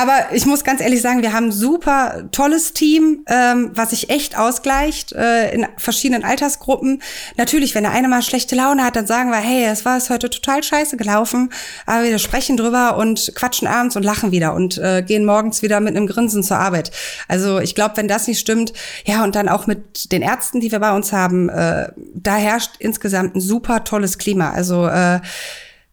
Aber 0.00 0.32
ich 0.32 0.46
muss 0.46 0.62
ganz 0.62 0.80
ehrlich 0.80 1.02
sagen, 1.02 1.22
wir 1.22 1.32
haben 1.32 1.46
ein 1.46 1.52
super 1.52 2.28
tolles 2.30 2.72
Team, 2.72 3.24
ähm, 3.26 3.72
was 3.74 3.90
sich 3.90 4.10
echt 4.10 4.38
ausgleicht 4.38 5.10
äh, 5.12 5.50
in 5.52 5.66
verschiedenen 5.76 6.22
Altersgruppen. 6.22 7.02
Natürlich, 7.36 7.74
wenn 7.74 7.82
der 7.82 7.90
eine 7.90 8.06
mal 8.06 8.22
schlechte 8.22 8.54
Laune 8.54 8.84
hat, 8.84 8.94
dann 8.94 9.08
sagen 9.08 9.30
wir, 9.30 9.38
hey, 9.38 9.64
es 9.64 9.84
war 9.84 9.96
es 9.96 10.08
heute 10.08 10.30
total 10.30 10.62
scheiße 10.62 10.96
gelaufen, 10.96 11.50
aber 11.84 12.04
wir 12.04 12.18
sprechen 12.20 12.56
drüber 12.56 12.96
und 12.96 13.32
quatschen 13.34 13.66
abends 13.66 13.96
und 13.96 14.04
lachen 14.04 14.30
wieder 14.30 14.54
und 14.54 14.78
äh, 14.78 15.02
gehen 15.02 15.24
morgens 15.24 15.62
wieder 15.62 15.80
mit 15.80 15.96
einem 15.96 16.06
Grinsen 16.06 16.44
zur 16.44 16.58
Arbeit. 16.58 16.92
Also 17.26 17.58
ich 17.58 17.74
glaube, 17.74 17.96
wenn 17.96 18.06
das 18.06 18.28
nicht 18.28 18.38
stimmt, 18.38 18.72
ja, 19.04 19.24
und 19.24 19.34
dann 19.34 19.48
auch 19.48 19.66
mit 19.66 20.12
den 20.12 20.22
Ärzten, 20.22 20.60
die 20.60 20.70
wir 20.70 20.78
bei 20.78 20.94
uns 20.94 21.12
haben, 21.12 21.48
äh, 21.48 21.88
da 22.14 22.36
herrscht 22.36 22.76
insgesamt 22.78 23.34
ein 23.34 23.40
super 23.40 23.82
tolles 23.82 24.16
Klima. 24.18 24.52
Also 24.52 24.86
äh, 24.86 25.18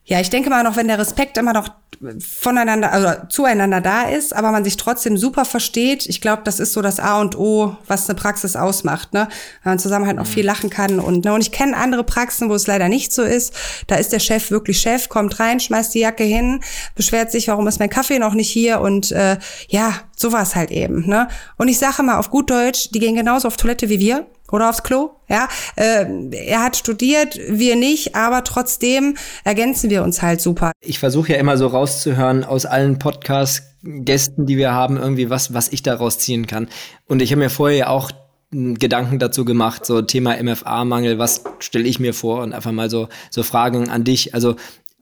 ja, 0.08 0.20
ich 0.20 0.30
denke 0.30 0.52
mal 0.52 0.64
noch, 0.64 0.76
wenn 0.76 0.88
der 0.88 1.00
Respekt 1.00 1.36
immer 1.38 1.54
noch 1.54 1.70
voneinander, 2.20 2.92
also 2.92 3.28
zueinander 3.30 3.82
da 3.82 4.04
ist, 4.04 4.36
aber 4.36 4.52
man 4.52 4.64
sich 4.64 4.78
trotzdem 4.78 5.18
super 5.18 5.46
versteht, 5.46 6.06
ich 6.06 6.22
glaube, 6.22 6.44
das 6.46 6.60
ist 6.60 6.74
so 6.74 6.84
das 6.84 7.00
A 7.00 7.20
und 7.20 7.36
O, 7.36 7.76
was 7.88 8.08
eine 8.08 8.16
Praxis 8.16 8.56
ausmacht, 8.56 9.14
ne? 9.14 9.28
Wenn 9.64 9.72
man 9.72 9.80
zusammen 9.80 10.06
halt 10.06 10.18
noch 10.18 10.28
viel 10.28 10.46
lachen 10.46 10.70
kann 10.70 11.00
und, 11.00 11.26
ne? 11.26 11.34
Und 11.34 11.42
ich 11.42 11.52
kenne 11.52 11.76
andere 11.76 12.04
Praxen, 12.04 12.50
wo 12.50 12.54
es 12.54 12.68
leider 12.68 12.88
nicht 12.88 13.14
so 13.14 13.24
ist. 13.24 13.54
Da 13.88 13.96
ist 13.96 14.12
der 14.12 14.20
Chef 14.20 14.52
wirklich 14.52 14.80
Chef, 14.80 15.10
kommt 15.10 15.40
rein, 15.40 15.60
schmeißt 15.60 15.94
die 15.96 16.00
Jacke 16.00 16.24
hin, 16.24 16.60
beschwert 16.94 17.32
sich, 17.32 17.48
warum 17.48 17.68
ist 17.68 17.80
mein 17.80 17.90
Kaffee 17.90 18.20
noch 18.20 18.36
nicht 18.36 18.50
hier 18.50 18.82
und 18.82 19.12
äh, 19.12 19.38
ja, 19.70 19.94
so 20.16 20.32
war 20.32 20.44
es 20.44 20.56
halt 20.56 20.70
eben, 20.70 21.08
ne? 21.08 21.30
Und 21.58 21.68
ich 21.68 21.80
sage 21.80 22.04
mal 22.04 22.20
auf 22.20 22.30
gut 22.30 22.52
Deutsch, 22.52 22.90
die 22.92 23.00
gehen 23.00 23.16
genauso 23.16 23.48
auf 23.48 23.58
Toilette 23.58 23.90
wie 23.90 24.00
wir 24.00 24.28
oder 24.52 24.70
aufs 24.70 24.84
Klo. 24.84 25.12
Ja, 25.28 25.48
äh, 25.75 26.06
er 26.32 26.64
hat 26.64 26.75
studiert, 26.75 27.40
wir 27.50 27.75
nicht, 27.75 28.16
aber 28.16 28.44
trotzdem 28.44 29.16
ergänzen 29.44 29.90
wir 29.90 30.04
uns 30.04 30.22
halt 30.22 30.40
super. 30.42 30.72
Ich 30.82 31.00
versuche 31.00 31.34
ja 31.34 31.40
immer 31.40 31.58
so 31.58 31.68
rauszuhören 31.68 32.44
aus 32.44 32.66
allen 32.66 33.00
Podcast-Gästen, 33.00 34.46
die 34.46 34.58
wir 34.58 34.72
haben, 34.72 34.98
irgendwie 34.98 35.30
was, 35.30 35.54
was 35.54 35.70
ich 35.70 35.82
daraus 35.82 36.20
ziehen 36.20 36.46
kann. 36.46 36.68
Und 37.08 37.22
ich 37.22 37.32
habe 37.32 37.42
mir 37.42 37.50
vorher 37.50 37.78
ja 37.78 37.88
auch 37.88 38.12
Gedanken 38.52 39.20
dazu 39.20 39.44
gemacht, 39.44 39.86
so 39.86 40.02
Thema 40.02 40.42
MFA-Mangel, 40.42 41.18
was 41.20 41.44
stelle 41.60 41.86
ich 41.86 42.00
mir 42.00 42.14
vor 42.14 42.42
und 42.42 42.54
einfach 42.54 42.72
mal 42.72 42.90
so, 42.90 43.10
so 43.30 43.44
Fragen 43.44 43.90
an 43.90 44.04
dich. 44.04 44.34
Also 44.34 44.56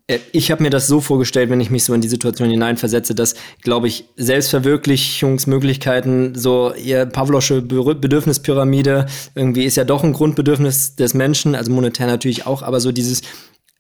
ich 0.08 0.52
habe 0.52 0.62
mir 0.62 0.70
das 0.70 0.88
so 0.88 1.00
vorgestellt, 1.00 1.50
wenn 1.50 1.62
ich 1.62 1.70
mich 1.70 1.86
so 1.86 1.94
in 1.94 2.02
die 2.02 2.10
Situation 2.10 2.50
hineinversetze, 2.50 3.16
dass, 3.16 3.36
glaube 3.62 3.88
ich, 3.88 4.10
Selbstverwirklichungsmöglichkeiten, 4.18 6.36
so 6.36 6.74
ihr 6.74 7.06
Pavlosche 7.06 7.62
Bedürfnispyramide, 7.62 9.06
irgendwie 9.34 9.64
ist 9.64 9.78
ja 9.78 9.86
doch 9.86 10.04
ein 10.04 10.12
Grundbedürfnis 10.12 10.98
des 10.98 11.14
Menschen, 11.14 11.56
also 11.56 11.72
monetär 11.72 12.08
natürlich 12.08 12.46
auch, 12.46 12.64
aber 12.64 12.82
so 12.82 12.92
dieses 12.92 13.22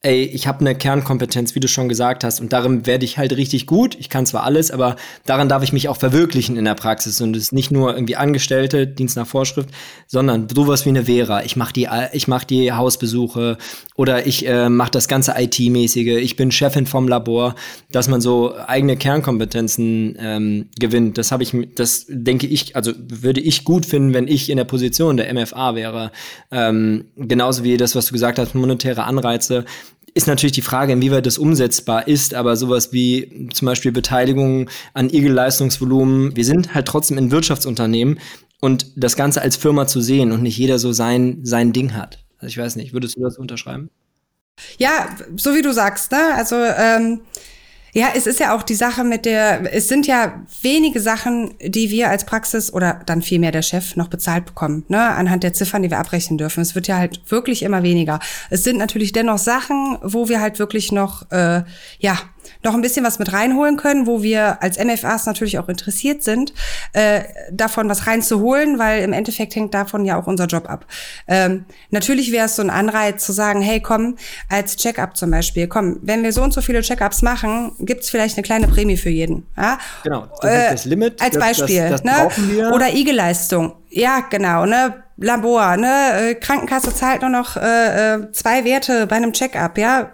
ey, 0.05 0.25
ich 0.25 0.47
habe 0.47 0.59
eine 0.59 0.75
Kernkompetenz, 0.75 1.55
wie 1.55 1.61
du 1.61 1.69
schon 1.69 1.87
gesagt 1.87 2.25
hast, 2.25 2.41
und 2.41 2.51
darin 2.51 2.85
werde 2.85 3.05
ich 3.05 3.17
halt 3.17 3.31
richtig 3.37 3.65
gut. 3.67 3.95
Ich 3.97 4.09
kann 4.09 4.25
zwar 4.25 4.43
alles, 4.43 4.69
aber 4.69 4.97
daran 5.25 5.47
darf 5.47 5.63
ich 5.63 5.71
mich 5.71 5.87
auch 5.87 5.95
verwirklichen 5.95 6.57
in 6.57 6.65
der 6.65 6.75
Praxis. 6.75 7.21
Und 7.21 7.37
es 7.37 7.43
ist 7.43 7.53
nicht 7.53 7.71
nur 7.71 7.95
irgendwie 7.95 8.17
Angestellte, 8.17 8.85
Dienst 8.85 9.15
nach 9.15 9.25
Vorschrift, 9.25 9.69
sondern 10.07 10.49
sowas 10.53 10.85
wie 10.85 10.89
eine 10.89 11.05
Vera. 11.05 11.43
Ich 11.43 11.55
mache 11.55 11.71
die, 11.71 11.87
ich 12.11 12.27
mach 12.27 12.43
die 12.43 12.73
Hausbesuche 12.73 13.57
oder 13.95 14.27
ich 14.27 14.45
äh, 14.45 14.67
mache 14.67 14.91
das 14.91 15.07
ganze 15.07 15.35
IT-mäßige. 15.37 16.21
Ich 16.21 16.35
bin 16.35 16.51
Chefin 16.51 16.85
vom 16.85 17.07
Labor, 17.07 17.55
dass 17.89 18.09
man 18.09 18.19
so 18.19 18.55
eigene 18.57 18.97
Kernkompetenzen 18.97 20.17
ähm, 20.19 20.69
gewinnt. 20.77 21.17
Das 21.17 21.31
habe 21.31 21.43
ich, 21.43 21.55
das 21.75 22.07
denke 22.09 22.47
ich, 22.47 22.75
also 22.75 22.91
würde 22.97 23.39
ich 23.39 23.63
gut 23.63 23.85
finden, 23.85 24.13
wenn 24.13 24.27
ich 24.27 24.49
in 24.49 24.57
der 24.57 24.65
Position 24.65 25.15
der 25.15 25.33
MFA 25.33 25.75
wäre. 25.75 26.11
Ähm, 26.51 27.05
genauso 27.15 27.63
wie 27.63 27.77
das, 27.77 27.95
was 27.95 28.07
du 28.07 28.11
gesagt 28.11 28.37
hast, 28.37 28.53
monetäre 28.53 29.05
Anreize 29.05 29.63
ist 30.13 30.27
natürlich 30.27 30.53
die 30.53 30.61
Frage, 30.61 30.93
inwieweit 30.93 31.25
das 31.25 31.37
umsetzbar 31.37 32.07
ist, 32.07 32.33
aber 32.33 32.55
sowas 32.55 32.93
wie 32.93 33.49
zum 33.53 33.65
Beispiel 33.65 33.91
Beteiligung 33.91 34.69
an 34.93 35.09
IG-Leistungsvolumen, 35.09 36.35
wir 36.35 36.45
sind 36.45 36.73
halt 36.73 36.87
trotzdem 36.87 37.17
ein 37.17 37.31
Wirtschaftsunternehmen 37.31 38.19
und 38.59 38.91
das 38.95 39.15
Ganze 39.15 39.41
als 39.41 39.55
Firma 39.55 39.87
zu 39.87 40.01
sehen 40.01 40.31
und 40.31 40.43
nicht 40.43 40.57
jeder 40.57 40.79
so 40.79 40.91
sein, 40.91 41.39
sein 41.43 41.73
Ding 41.73 41.93
hat. 41.93 42.19
Also 42.37 42.47
ich 42.47 42.57
weiß 42.57 42.75
nicht, 42.75 42.93
würdest 42.93 43.17
du 43.17 43.21
das 43.21 43.37
unterschreiben? 43.37 43.89
Ja, 44.77 45.15
so 45.35 45.55
wie 45.55 45.61
du 45.61 45.73
sagst, 45.73 46.11
ne? 46.11 46.35
Also 46.35 46.55
ähm, 46.55 47.21
ja, 47.93 48.07
es 48.15 48.25
ist 48.25 48.39
ja 48.39 48.55
auch 48.55 48.63
die 48.63 48.73
Sache 48.73 49.03
mit 49.03 49.25
der, 49.25 49.71
es 49.71 49.87
sind 49.87 50.07
ja 50.07 50.43
wenige 50.63 50.99
Sachen, 50.99 51.53
die 51.61 51.91
wir 51.91 52.09
als 52.09 52.25
Praxis 52.25 52.73
oder 52.73 53.01
dann 53.05 53.21
vielmehr 53.21 53.51
der 53.51 53.61
Chef 53.61 53.95
noch 53.95 54.07
bezahlt 54.07 54.45
bekommen, 54.45 54.83
ne, 54.87 54.99
anhand 54.99 55.43
der 55.43 55.53
Ziffern, 55.53 55.83
die 55.83 55.91
wir 55.91 55.99
abrechnen 55.99 56.39
dürfen. 56.39 56.61
Es 56.61 56.73
wird 56.73 56.87
ja 56.87 56.97
halt 56.97 57.21
wirklich 57.29 57.61
immer 57.61 57.83
weniger. 57.83 58.19
Es 58.49 58.63
sind 58.63 58.77
natürlich 58.79 59.11
dennoch 59.11 59.37
Sachen, 59.37 59.99
wo 60.01 60.27
wir 60.27 60.41
halt 60.41 60.57
wirklich 60.57 60.91
noch, 60.91 61.29
äh, 61.31 61.61
ja, 61.99 62.17
noch 62.63 62.73
ein 62.73 62.81
bisschen 62.81 63.05
was 63.05 63.19
mit 63.19 63.33
reinholen 63.33 63.77
können, 63.77 64.07
wo 64.07 64.23
wir 64.23 64.61
als 64.61 64.77
MFAs 64.77 65.25
natürlich 65.25 65.59
auch 65.59 65.69
interessiert 65.69 66.23
sind, 66.23 66.53
äh, 66.93 67.21
davon 67.51 67.89
was 67.89 68.07
reinzuholen, 68.07 68.79
weil 68.79 69.03
im 69.03 69.13
Endeffekt 69.13 69.55
hängt 69.55 69.73
davon 69.73 70.05
ja 70.05 70.19
auch 70.19 70.27
unser 70.27 70.45
Job 70.45 70.69
ab. 70.69 70.85
Ähm, 71.27 71.65
natürlich 71.89 72.31
wäre 72.31 72.45
es 72.45 72.55
so 72.55 72.61
ein 72.61 72.69
Anreiz 72.69 73.25
zu 73.25 73.31
sagen, 73.31 73.61
hey, 73.61 73.79
komm, 73.79 74.17
als 74.49 74.75
Check-up 74.75 75.17
zum 75.17 75.31
Beispiel, 75.31 75.67
komm, 75.67 75.99
wenn 76.01 76.23
wir 76.23 76.33
so 76.33 76.43
und 76.43 76.53
so 76.53 76.61
viele 76.61 76.81
Check-ups 76.81 77.21
machen, 77.21 77.71
gibt's 77.79 78.09
vielleicht 78.09 78.37
eine 78.37 78.43
kleine 78.43 78.67
Prämie 78.67 78.97
für 78.97 79.09
jeden. 79.09 79.45
Ja? 79.57 79.77
Genau, 80.03 80.27
das, 80.41 80.51
äh, 80.51 80.71
das 80.71 80.85
Limit. 80.85 81.21
Als 81.21 81.37
Beispiel. 81.37 81.89
Das, 81.89 82.03
das, 82.03 82.37
ne? 82.37 82.71
Oder 82.73 82.93
IG-Leistung. 82.93 83.73
Ja, 83.95 84.21
genau, 84.29 84.65
ne? 84.65 85.03
Labor, 85.17 85.77
ne? 85.77 86.31
Äh, 86.31 86.35
Krankenkasse 86.35 86.93
zahlt 86.93 87.21
nur 87.21 87.29
noch 87.29 87.55
äh, 87.55 88.15
äh, 88.15 88.31
zwei 88.31 88.65
Werte 88.65 89.05
bei 89.05 89.17
einem 89.17 89.31
Check-up, 89.31 89.77
ja. 89.77 90.11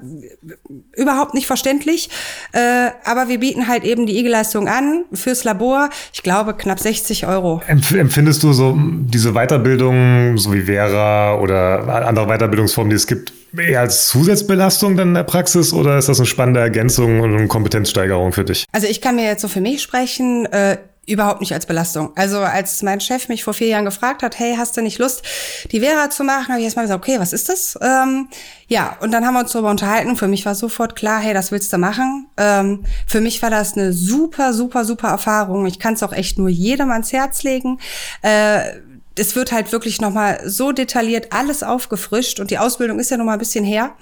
Überhaupt 0.98 1.34
nicht 1.34 1.48
verständlich. 1.48 2.10
Äh, 2.52 2.90
aber 3.06 3.30
wir 3.30 3.40
bieten 3.40 3.70
halt 3.70 3.86
eben 3.86 4.06
die 4.06 4.20
IG-Leistung 4.20 4.68
an 4.68 5.06
fürs 5.14 5.46
Labor. 5.46 5.90
Ich 6.12 6.22
glaube, 6.22 6.54
knapp 6.54 6.80
60 6.80 7.26
Euro. 7.28 7.62
Empfindest 7.68 8.44
du 8.44 8.52
so 8.52 8.78
diese 8.78 9.32
Weiterbildung, 9.32 10.38
so 10.38 10.54
wie 10.54 10.64
Vera 10.64 11.40
oder 11.40 12.06
andere 12.06 12.28
Weiterbildungsformen, 12.28 12.90
die 12.90 12.98
es 12.98 13.08
gibt, 13.08 13.32
eher 13.58 13.80
als 13.80 14.10
Zusatzbelastung 14.10 14.98
dann 14.98 15.10
in 15.10 15.14
der 15.14 15.24
Praxis 15.24 15.74
oder 15.74 15.98
ist 15.98 16.10
das 16.10 16.20
eine 16.20 16.28
spannende 16.28 16.60
Ergänzung 16.60 17.22
und 17.22 17.36
eine 17.36 17.48
Kompetenzsteigerung 17.48 18.34
für 18.34 18.44
dich? 18.44 18.66
Also 18.74 18.88
ich 18.88 19.02
kann 19.02 19.16
mir 19.16 19.26
jetzt 19.26 19.42
so 19.42 19.48
für 19.48 19.62
mich 19.62 19.82
sprechen. 19.82 20.46
Äh, 20.48 20.78
überhaupt 21.10 21.42
nicht 21.42 21.54
als 21.54 21.66
Belastung. 21.66 22.12
Also 22.16 22.40
als 22.40 22.82
mein 22.84 23.02
Chef 23.02 23.28
mich 23.28 23.44
vor 23.44 23.54
vier 23.54 23.68
Jahren 23.68 23.86
gefragt 23.86 24.24
hat, 24.24 24.38
hey, 24.40 24.56
hast 24.58 24.78
du 24.78 24.82
nicht 24.82 25.00
Lust, 25.00 25.24
die 25.72 25.82
Vera 25.82 26.10
zu 26.10 26.24
machen, 26.24 26.50
habe 26.50 26.60
ich 26.60 26.66
erstmal 26.66 26.86
gesagt, 26.86 27.04
okay, 27.04 27.20
was 27.20 27.34
ist 27.34 27.50
das? 27.50 27.78
Ähm, 27.82 28.30
ja, 28.68 28.98
und 29.02 29.12
dann 29.12 29.26
haben 29.26 29.34
wir 29.34 29.42
uns 29.42 29.52
darüber 29.52 29.72
unterhalten. 29.72 30.16
Für 30.16 30.28
mich 30.28 30.46
war 30.46 30.56
sofort 30.56 30.96
klar, 30.96 31.20
hey, 31.20 31.34
das 31.34 31.52
willst 31.52 31.74
du 31.74 31.78
machen. 31.78 32.28
Ähm, 32.38 32.86
für 33.08 33.22
mich 33.22 33.42
war 33.42 33.50
das 33.50 33.74
eine 33.74 33.94
super, 33.94 34.54
super, 34.54 34.86
super 34.86 35.10
Erfahrung. 35.10 35.66
Ich 35.66 35.80
kann 35.80 35.96
es 35.96 36.04
auch 36.04 36.14
echt 36.14 36.38
nur 36.38 36.50
jedem 36.50 36.92
ans 36.92 37.12
Herz 37.12 37.44
legen. 37.44 37.80
Äh, 38.22 38.80
es 39.18 39.36
wird 39.36 39.52
halt 39.52 39.72
wirklich 39.72 40.00
nochmal 40.00 40.40
so 40.46 40.72
detailliert 40.72 41.34
alles 41.34 41.62
aufgefrischt 41.64 42.40
und 42.40 42.52
die 42.52 42.58
Ausbildung 42.58 43.00
ist 43.00 43.12
ja 43.12 43.18
nochmal 43.18 43.36
ein 43.36 43.40
bisschen 43.40 43.66
her 43.66 43.96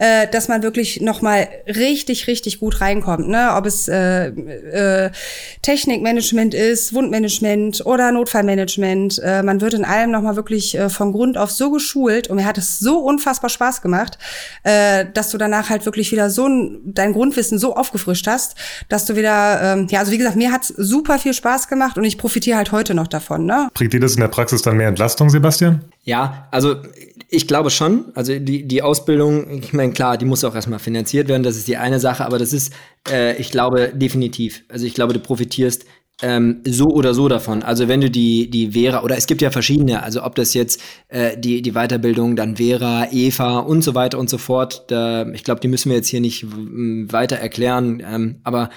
äh, 0.00 0.26
dass 0.26 0.48
man 0.48 0.62
wirklich 0.62 1.00
nochmal 1.02 1.48
richtig, 1.66 2.26
richtig 2.26 2.58
gut 2.58 2.80
reinkommt. 2.80 3.28
Ne? 3.28 3.50
Ob 3.54 3.66
es 3.66 3.86
äh, 3.86 4.28
äh, 4.28 5.10
Technikmanagement 5.60 6.54
ist, 6.54 6.94
Wundmanagement 6.94 7.84
oder 7.84 8.10
Notfallmanagement. 8.10 9.20
Äh, 9.22 9.42
man 9.42 9.60
wird 9.60 9.74
in 9.74 9.84
allem 9.84 10.10
nochmal 10.10 10.36
wirklich 10.36 10.76
äh, 10.76 10.88
von 10.88 11.12
Grund 11.12 11.36
auf 11.36 11.50
so 11.50 11.70
geschult 11.70 12.28
und 12.28 12.36
mir 12.36 12.46
hat 12.46 12.56
es 12.56 12.78
so 12.78 12.98
unfassbar 12.98 13.50
Spaß 13.50 13.82
gemacht, 13.82 14.18
äh, 14.62 15.04
dass 15.12 15.30
du 15.30 15.38
danach 15.38 15.68
halt 15.68 15.84
wirklich 15.84 16.10
wieder 16.12 16.30
so 16.30 16.48
ein, 16.48 16.80
dein 16.84 17.12
Grundwissen 17.12 17.58
so 17.58 17.76
aufgefrischt 17.76 18.26
hast, 18.26 18.54
dass 18.88 19.04
du 19.04 19.16
wieder, 19.16 19.60
ähm, 19.62 19.86
ja, 19.90 19.98
also 19.98 20.12
wie 20.12 20.18
gesagt, 20.18 20.36
mir 20.36 20.50
hat's 20.50 20.68
super 20.68 21.18
viel 21.18 21.34
Spaß 21.34 21.68
gemacht 21.68 21.98
und 21.98 22.04
ich 22.04 22.16
profitiere 22.16 22.56
halt 22.56 22.72
heute 22.72 22.94
noch 22.94 23.06
davon. 23.06 23.44
Ne? 23.44 23.68
Bringt 23.74 23.92
dir 23.92 24.00
das 24.00 24.14
in 24.14 24.20
der 24.22 24.28
Praxis 24.28 24.62
dann 24.62 24.78
mehr 24.78 24.88
Entlastung, 24.88 25.28
Sebastian? 25.28 25.84
Ja, 26.02 26.48
also 26.50 26.76
ich 27.28 27.46
glaube 27.46 27.70
schon. 27.70 28.06
Also 28.14 28.38
die, 28.38 28.66
die 28.66 28.82
Ausbildung, 28.82 29.62
ich 29.62 29.72
meine, 29.72 29.92
klar, 29.92 30.16
die 30.16 30.24
muss 30.24 30.44
auch 30.44 30.54
erstmal 30.54 30.78
finanziert 30.78 31.28
werden, 31.28 31.42
das 31.42 31.56
ist 31.56 31.68
die 31.68 31.76
eine 31.76 32.00
Sache, 32.00 32.24
aber 32.24 32.38
das 32.38 32.52
ist, 32.52 32.72
äh, 33.08 33.36
ich 33.36 33.50
glaube, 33.50 33.92
definitiv. 33.94 34.64
Also 34.68 34.86
ich 34.86 34.94
glaube, 34.94 35.12
du 35.12 35.20
profitierst 35.20 35.84
ähm, 36.22 36.60
so 36.66 36.88
oder 36.88 37.14
so 37.14 37.28
davon. 37.28 37.62
Also 37.62 37.88
wenn 37.88 38.00
du 38.00 38.10
die, 38.10 38.50
die 38.50 38.72
Vera, 38.72 39.02
oder 39.02 39.16
es 39.16 39.26
gibt 39.26 39.42
ja 39.42 39.50
verschiedene, 39.50 40.02
also 40.02 40.22
ob 40.24 40.34
das 40.34 40.54
jetzt 40.54 40.80
äh, 41.08 41.36
die, 41.38 41.62
die 41.62 41.72
Weiterbildung, 41.72 42.36
dann 42.36 42.56
Vera, 42.56 43.08
Eva 43.10 43.58
und 43.60 43.82
so 43.82 43.94
weiter 43.94 44.18
und 44.18 44.28
so 44.28 44.38
fort, 44.38 44.84
da, 44.88 45.26
ich 45.30 45.44
glaube, 45.44 45.60
die 45.60 45.68
müssen 45.68 45.90
wir 45.90 45.96
jetzt 45.96 46.08
hier 46.08 46.20
nicht 46.20 46.46
weiter 46.50 47.36
erklären, 47.36 48.02
ähm, 48.06 48.40
aber 48.42 48.70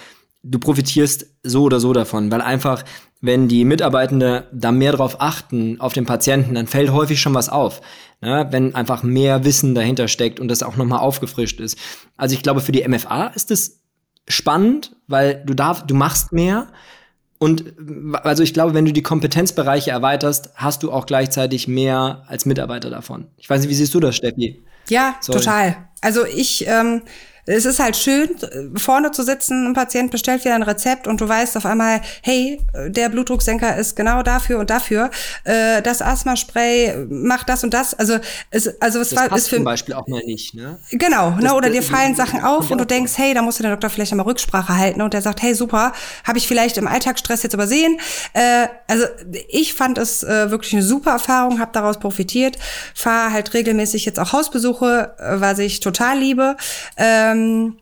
du 0.43 0.59
profitierst 0.59 1.27
so 1.43 1.63
oder 1.63 1.79
so 1.79 1.93
davon, 1.93 2.31
weil 2.31 2.41
einfach 2.41 2.83
wenn 3.23 3.47
die 3.47 3.63
Mitarbeitende 3.63 4.49
da 4.51 4.73
mehr 4.73 4.91
drauf 4.91 5.21
achten, 5.21 5.79
auf 5.79 5.93
den 5.93 6.05
Patienten, 6.05 6.55
dann 6.55 6.67
fällt 6.67 6.91
häufig 6.91 7.21
schon 7.21 7.33
was 7.33 7.47
auf. 7.47 7.79
Ne? 8.19 8.47
Wenn 8.51 8.75
einfach 8.75 9.01
mehr 9.01 9.45
Wissen 9.45 9.73
dahinter 9.75 10.09
steckt 10.09 10.41
und 10.41 10.49
das 10.49 10.61
auch 10.61 10.75
nochmal 10.75 10.99
aufgefrischt 10.99 11.61
ist. 11.61 11.77
Also 12.17 12.35
ich 12.35 12.43
glaube, 12.43 12.59
für 12.59 12.73
die 12.73 12.85
MFA 12.85 13.27
ist 13.27 13.49
es 13.49 13.79
spannend, 14.27 14.97
weil 15.07 15.41
du 15.45 15.53
darfst, 15.53 15.85
du 15.87 15.95
machst 15.95 16.33
mehr. 16.33 16.67
Und 17.39 17.63
also 18.23 18.43
ich 18.43 18.53
glaube, 18.53 18.73
wenn 18.73 18.83
du 18.83 18.91
die 18.91 19.03
Kompetenzbereiche 19.03 19.91
erweiterst, 19.91 20.49
hast 20.55 20.83
du 20.83 20.91
auch 20.91 21.05
gleichzeitig 21.05 21.69
mehr 21.69 22.23
als 22.27 22.45
Mitarbeiter 22.45 22.89
davon. 22.89 23.27
Ich 23.37 23.49
weiß 23.49 23.61
nicht, 23.61 23.69
wie 23.69 23.75
siehst 23.75 23.93
du 23.93 24.01
das, 24.01 24.17
Steffi? 24.17 24.65
Ja, 24.89 25.15
Sorry. 25.21 25.39
total. 25.39 25.89
Also 26.01 26.25
ich 26.25 26.67
ähm, 26.67 27.03
es 27.45 27.65
ist 27.65 27.79
halt 27.79 27.97
schön, 27.97 28.29
vorne 28.77 29.11
zu 29.11 29.23
sitzen, 29.23 29.67
ein 29.67 29.73
Patient 29.73 30.11
bestellt 30.11 30.45
wieder 30.45 30.55
ein 30.55 30.63
Rezept 30.63 31.07
und 31.07 31.19
du 31.19 31.27
weißt 31.27 31.57
auf 31.57 31.65
einmal, 31.65 32.01
hey, 32.21 32.59
der 32.87 33.09
Blutdrucksenker 33.09 33.75
ist 33.77 33.95
genau 33.95 34.23
dafür 34.23 34.59
und 34.59 34.69
dafür. 34.69 35.11
Äh, 35.43 35.81
das 35.81 36.01
Asthma-Spray 36.01 37.05
macht 37.09 37.49
das 37.49 37.63
und 37.63 37.73
das. 37.73 37.93
Also 37.93 38.17
es, 38.49 38.79
also 38.81 38.99
es 38.99 39.09
das 39.09 39.19
war 39.19 39.29
passt 39.29 39.43
ist 39.45 39.49
für 39.49 39.55
zum 39.57 39.65
Beispiel 39.65 39.93
auch 39.93 40.07
mal 40.07 40.23
nicht, 40.23 40.53
ne? 40.53 40.79
Genau, 40.91 41.31
Das- 41.31 41.43
ne, 41.43 41.53
oder 41.53 41.69
dir 41.69 41.83
fallen 41.83 42.15
Sachen 42.15 42.41
auf 42.43 42.71
und 42.71 42.77
du 42.77 42.85
denkst, 42.85 43.13
hey, 43.17 43.33
da 43.33 43.41
muss 43.41 43.57
der 43.57 43.71
Doktor 43.71 43.89
vielleicht 43.89 44.11
einmal 44.13 44.25
Rücksprache 44.27 44.77
halten 44.77 45.01
und 45.01 45.13
der 45.13 45.21
sagt, 45.21 45.41
hey, 45.41 45.53
super, 45.53 45.93
habe 46.25 46.37
ich 46.37 46.47
vielleicht 46.47 46.77
im 46.77 46.87
Alltagsstress 46.87 47.43
jetzt 47.43 47.53
übersehen. 47.53 47.97
Äh, 48.33 48.67
also 48.87 49.05
ich 49.49 49.73
fand 49.73 49.97
es 49.97 50.23
äh, 50.23 50.49
wirklich 50.51 50.73
eine 50.73 50.83
super 50.83 51.11
Erfahrung, 51.11 51.59
habe 51.59 51.71
daraus 51.73 51.99
profitiert, 51.99 52.57
fahre 52.95 53.33
halt 53.33 53.53
regelmäßig 53.53 54.05
jetzt 54.05 54.19
auch 54.19 54.33
Hausbesuche, 54.33 55.13
äh, 55.17 55.41
was 55.41 55.59
ich 55.59 55.79
total 55.81 56.19
liebe. 56.19 56.55
Ähm, 57.33 57.75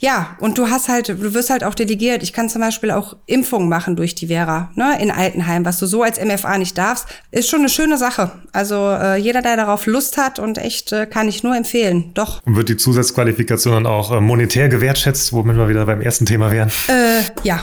ja, 0.00 0.36
und 0.40 0.58
du 0.58 0.68
hast 0.68 0.88
halt, 0.88 1.08
du 1.08 1.34
wirst 1.34 1.50
halt 1.50 1.64
auch 1.64 1.74
delegiert. 1.74 2.22
Ich 2.22 2.32
kann 2.32 2.48
zum 2.48 2.60
Beispiel 2.60 2.90
auch 2.90 3.16
Impfungen 3.26 3.68
machen 3.68 3.96
durch 3.96 4.14
die 4.14 4.28
Vera, 4.28 4.70
ne, 4.74 5.00
in 5.00 5.10
Altenheim, 5.10 5.64
was 5.64 5.78
du 5.78 5.86
so 5.86 6.02
als 6.02 6.22
MFA 6.22 6.58
nicht 6.58 6.76
darfst, 6.76 7.06
ist 7.30 7.48
schon 7.48 7.60
eine 7.60 7.68
schöne 7.68 7.96
Sache. 7.96 8.32
Also 8.52 8.74
äh, 8.90 9.16
jeder, 9.16 9.42
der 9.42 9.56
darauf 9.56 9.86
Lust 9.86 10.16
hat 10.18 10.38
und 10.38 10.58
echt, 10.58 10.92
äh, 10.92 11.06
kann 11.06 11.28
ich 11.28 11.42
nur 11.42 11.56
empfehlen. 11.56 12.12
Doch. 12.14 12.42
Und 12.44 12.56
wird 12.56 12.68
die 12.68 12.76
Zusatzqualifikation 12.76 13.74
dann 13.74 13.86
auch 13.86 14.12
äh, 14.12 14.20
monetär 14.20 14.68
gewertschätzt, 14.68 15.32
womit 15.32 15.56
wir 15.56 15.68
wieder 15.68 15.86
beim 15.86 16.00
ersten 16.00 16.26
Thema 16.26 16.50
wären? 16.50 16.70
Äh, 16.88 17.22
ja, 17.42 17.60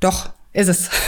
doch, 0.00 0.30
ist 0.56 0.68
es. 0.68 0.90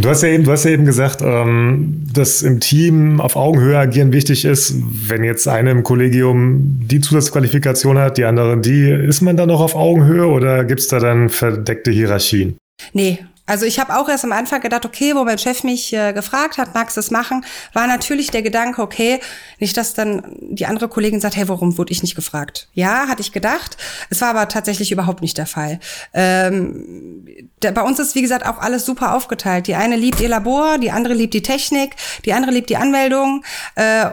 Du 0.00 0.08
hast 0.08 0.22
ja 0.22 0.30
eben, 0.30 0.44
du 0.44 0.52
hast 0.52 0.64
ja 0.64 0.70
eben 0.70 0.86
gesagt, 0.86 1.20
ähm, 1.20 2.06
dass 2.14 2.40
im 2.40 2.60
Team 2.60 3.20
auf 3.20 3.36
Augenhöhe 3.36 3.76
agieren 3.76 4.12
wichtig 4.12 4.46
ist. 4.46 4.74
Wenn 4.78 5.24
jetzt 5.24 5.46
eine 5.46 5.72
im 5.72 5.82
Kollegium 5.82 6.80
die 6.84 7.00
Zusatzqualifikation 7.00 7.98
hat, 7.98 8.16
die 8.16 8.24
andere 8.24 8.58
die, 8.58 8.88
ist 8.88 9.20
man 9.20 9.36
dann 9.36 9.48
noch 9.48 9.60
auf 9.60 9.74
Augenhöhe 9.74 10.26
oder 10.26 10.64
gibt's 10.64 10.88
da 10.88 11.00
dann 11.00 11.28
verdeckte 11.28 11.90
Hierarchien? 11.90 12.56
Nee. 12.94 13.18
Also 13.50 13.66
ich 13.66 13.80
habe 13.80 13.96
auch 13.96 14.08
erst 14.08 14.22
am 14.22 14.30
Anfang 14.30 14.60
gedacht, 14.60 14.86
okay, 14.86 15.16
wo 15.16 15.24
mein 15.24 15.36
Chef 15.36 15.64
mich 15.64 15.92
äh, 15.92 16.12
gefragt 16.12 16.56
hat, 16.56 16.72
magst 16.72 16.96
du 16.96 17.00
es 17.00 17.10
machen, 17.10 17.44
war 17.72 17.88
natürlich 17.88 18.30
der 18.30 18.42
Gedanke, 18.42 18.80
okay, 18.80 19.18
nicht, 19.58 19.76
dass 19.76 19.92
dann 19.92 20.22
die 20.40 20.66
andere 20.66 20.88
Kollegin 20.88 21.18
sagt, 21.18 21.34
hey, 21.34 21.48
warum 21.48 21.76
wurde 21.76 21.92
ich 21.92 22.00
nicht 22.00 22.14
gefragt? 22.14 22.68
Ja, 22.74 23.08
hatte 23.08 23.22
ich 23.22 23.32
gedacht. 23.32 23.76
Es 24.08 24.20
war 24.20 24.28
aber 24.28 24.46
tatsächlich 24.46 24.92
überhaupt 24.92 25.20
nicht 25.20 25.36
der 25.36 25.46
Fall. 25.46 25.80
Ähm, 26.14 27.26
der, 27.60 27.72
bei 27.72 27.82
uns 27.82 27.98
ist, 27.98 28.14
wie 28.14 28.22
gesagt, 28.22 28.46
auch 28.46 28.58
alles 28.58 28.86
super 28.86 29.16
aufgeteilt. 29.16 29.66
Die 29.66 29.74
eine 29.74 29.96
liebt 29.96 30.20
ihr 30.20 30.28
Labor, 30.28 30.78
die 30.78 30.92
andere 30.92 31.14
liebt 31.14 31.34
die 31.34 31.42
Technik, 31.42 31.96
die 32.24 32.34
andere 32.34 32.52
liebt 32.52 32.70
die 32.70 32.76
Anmeldung. 32.76 33.44
Äh, 33.74 34.10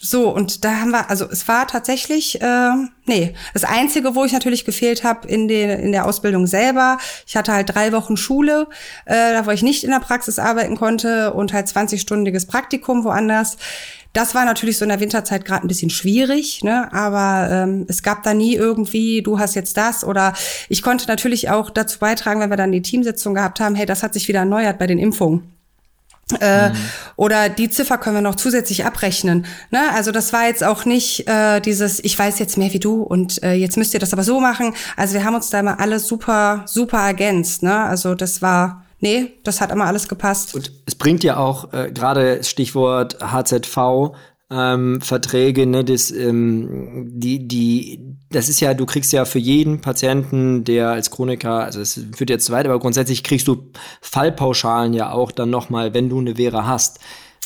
so, 0.00 0.34
und 0.34 0.64
da 0.64 0.80
haben 0.80 0.90
wir, 0.90 1.08
also 1.08 1.26
es 1.30 1.46
war 1.46 1.68
tatsächlich, 1.68 2.40
äh, 2.40 2.70
nee, 3.10 3.34
das 3.52 3.64
Einzige, 3.64 4.14
wo 4.14 4.24
ich 4.24 4.32
natürlich 4.32 4.64
gefehlt 4.64 5.02
habe 5.02 5.26
in, 5.26 5.48
den, 5.48 5.68
in 5.68 5.92
der 5.92 6.06
Ausbildung 6.06 6.46
selber, 6.46 6.96
ich 7.26 7.36
hatte 7.36 7.52
halt 7.52 7.74
drei 7.74 7.92
Wochen 7.92 8.16
Schule, 8.16 8.68
äh, 9.04 9.32
da 9.32 9.44
wo 9.44 9.50
ich 9.50 9.62
nicht 9.62 9.82
in 9.84 9.90
der 9.90 9.98
Praxis 9.98 10.38
arbeiten 10.38 10.76
konnte 10.76 11.34
und 11.34 11.52
halt 11.52 11.66
20-stündiges 11.66 12.46
Praktikum 12.46 13.04
woanders. 13.04 13.56
Das 14.12 14.34
war 14.34 14.44
natürlich 14.44 14.78
so 14.78 14.84
in 14.84 14.88
der 14.88 15.00
Winterzeit 15.00 15.44
gerade 15.44 15.66
ein 15.66 15.68
bisschen 15.68 15.90
schwierig, 15.90 16.62
ne? 16.64 16.92
aber 16.92 17.48
ähm, 17.50 17.86
es 17.88 18.02
gab 18.02 18.22
da 18.22 18.32
nie 18.32 18.54
irgendwie, 18.54 19.22
du 19.22 19.38
hast 19.38 19.54
jetzt 19.54 19.76
das 19.76 20.04
oder 20.04 20.32
ich 20.68 20.82
konnte 20.82 21.06
natürlich 21.06 21.50
auch 21.50 21.70
dazu 21.70 21.98
beitragen, 21.98 22.40
wenn 22.40 22.50
wir 22.50 22.56
dann 22.56 22.72
die 22.72 22.82
Teamsitzung 22.82 23.34
gehabt 23.34 23.60
haben, 23.60 23.74
hey, 23.74 23.86
das 23.86 24.02
hat 24.02 24.14
sich 24.14 24.26
wieder 24.28 24.40
erneuert 24.40 24.78
bei 24.78 24.86
den 24.86 24.98
Impfungen. 24.98 25.59
Äh, 26.40 26.70
Oder 27.16 27.48
die 27.48 27.68
Ziffer 27.68 27.98
können 27.98 28.16
wir 28.16 28.22
noch 28.22 28.34
zusätzlich 28.34 28.84
abrechnen. 28.84 29.46
Ne? 29.70 29.80
Also 29.94 30.10
das 30.10 30.32
war 30.32 30.46
jetzt 30.46 30.64
auch 30.64 30.84
nicht 30.84 31.28
äh, 31.28 31.60
dieses, 31.60 32.02
ich 32.02 32.18
weiß 32.18 32.38
jetzt 32.38 32.56
mehr 32.56 32.72
wie 32.72 32.78
du 32.78 33.02
und 33.02 33.42
äh, 33.42 33.52
jetzt 33.52 33.76
müsst 33.76 33.92
ihr 33.92 34.00
das 34.00 34.12
aber 34.12 34.22
so 34.22 34.40
machen. 34.40 34.74
Also 34.96 35.14
wir 35.14 35.24
haben 35.24 35.34
uns 35.34 35.50
da 35.50 35.60
immer 35.60 35.80
alles 35.80 36.06
super, 36.06 36.62
super 36.66 36.98
ergänzt. 36.98 37.62
Ne? 37.62 37.74
Also 37.74 38.14
das 38.14 38.40
war, 38.40 38.84
nee, 39.00 39.32
das 39.44 39.60
hat 39.60 39.70
immer 39.70 39.84
alles 39.84 40.08
gepasst. 40.08 40.54
Und 40.54 40.72
es 40.86 40.94
bringt 40.94 41.22
ja 41.24 41.36
auch 41.36 41.72
äh, 41.72 41.90
gerade 41.92 42.42
Stichwort 42.42 43.18
HZV, 43.20 44.12
ähm, 44.50 45.00
Verträge, 45.00 45.66
ne, 45.66 45.84
das, 45.84 46.10
ähm, 46.10 47.08
die, 47.12 47.46
die, 47.46 48.00
das 48.30 48.48
ist 48.48 48.60
ja, 48.60 48.74
du 48.74 48.84
kriegst 48.86 49.12
ja 49.12 49.24
für 49.24 49.38
jeden 49.38 49.80
Patienten, 49.80 50.64
der 50.64 50.90
als 50.90 51.10
Chroniker, 51.10 51.64
also 51.64 51.80
es 51.80 52.00
führt 52.16 52.30
jetzt 52.30 52.46
zu 52.46 52.52
weit, 52.52 52.66
aber 52.66 52.78
grundsätzlich 52.78 53.22
kriegst 53.22 53.46
du 53.46 53.70
Fallpauschalen 54.00 54.92
ja 54.92 55.12
auch 55.12 55.30
dann 55.30 55.50
nochmal, 55.50 55.94
wenn 55.94 56.08
du 56.08 56.18
eine 56.18 56.36
Vera 56.36 56.66
hast. 56.66 56.98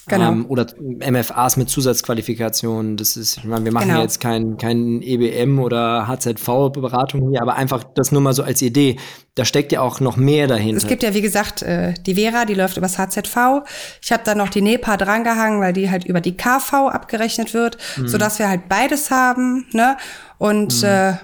Genau. 0.06 0.32
Ähm, 0.32 0.46
oder 0.49 0.66
MFAs 0.78 1.56
mit 1.56 1.70
Zusatzqualifikationen. 1.70 2.96
Das 2.96 3.16
ist, 3.16 3.38
ich 3.38 3.44
meine, 3.44 3.64
wir 3.64 3.73
machen 3.73 3.87
Genau. 3.88 3.98
ja 3.98 4.02
jetzt 4.02 4.20
kein, 4.20 4.57
kein 4.59 5.00
EBM 5.02 5.59
oder 5.59 6.07
HZV-Beratung 6.09 7.31
hier, 7.31 7.40
aber 7.42 7.55
einfach 7.57 7.85
das 7.94 8.12
nur 8.12 8.20
mal 8.20 8.35
so 8.35 8.42
als 8.42 8.61
Idee. 8.62 8.96
Da 9.35 9.44
steckt 9.44 9.72
ja 9.72 9.81
auch 9.81 10.00
noch 10.00 10.16
mehr 10.16 10.46
dahinter. 10.46 10.76
Es 10.76 10.87
gibt 10.87 11.02
ja, 11.02 11.14
wie 11.14 11.22
gesagt, 11.22 11.62
äh, 11.62 11.94
die 12.07 12.14
Vera, 12.14 12.44
die 12.44 12.55
läuft 12.55 12.76
übers 12.76 12.98
HZV. 12.98 13.64
Ich 14.02 14.12
habe 14.12 14.22
da 14.24 14.35
noch 14.35 14.48
die 14.48 14.61
NEPA 14.61 14.96
drangehangen, 14.96 15.61
weil 15.61 15.72
die 15.72 15.90
halt 15.90 16.05
über 16.05 16.20
die 16.20 16.37
KV 16.37 16.88
abgerechnet 16.90 17.55
wird, 17.55 17.78
sodass 18.05 18.38
wir 18.38 18.48
halt 18.48 18.68
beides 18.68 19.11
haben. 19.11 19.66
Ne? 19.72 19.96
Und 20.38 20.83
äh, 20.83 21.14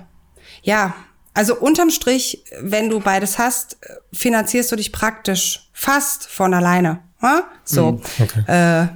ja, 0.63 0.95
also 1.35 1.57
unterm 1.57 1.91
Strich, 1.91 2.45
wenn 2.61 2.89
du 2.89 3.01
beides 3.01 3.39
hast, 3.39 3.79
äh, 3.83 3.95
finanzierst 4.13 4.73
du 4.73 4.77
dich 4.77 4.91
praktisch 4.93 5.69
fast 5.73 6.27
von 6.27 6.53
alleine. 6.55 7.01
Ha? 7.23 7.45
So. 7.65 8.01
Äh, 8.47 8.87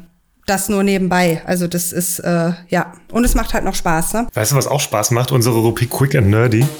das 0.46 0.68
nur 0.68 0.82
nebenbei. 0.82 1.42
Also 1.46 1.66
das 1.66 1.92
ist, 1.92 2.18
äh, 2.18 2.52
ja. 2.68 2.92
Und 3.10 3.24
es 3.24 3.34
macht 3.34 3.54
halt 3.54 3.64
noch 3.64 3.74
Spaß, 3.74 4.12
ne? 4.14 4.26
Weißt 4.34 4.52
du, 4.52 4.56
was 4.56 4.66
auch 4.66 4.80
Spaß 4.80 5.10
macht? 5.12 5.32
Unsere 5.32 5.58
Rubrik 5.58 5.90
Quick 5.90 6.14
and 6.14 6.28
Nerdy. 6.28 6.66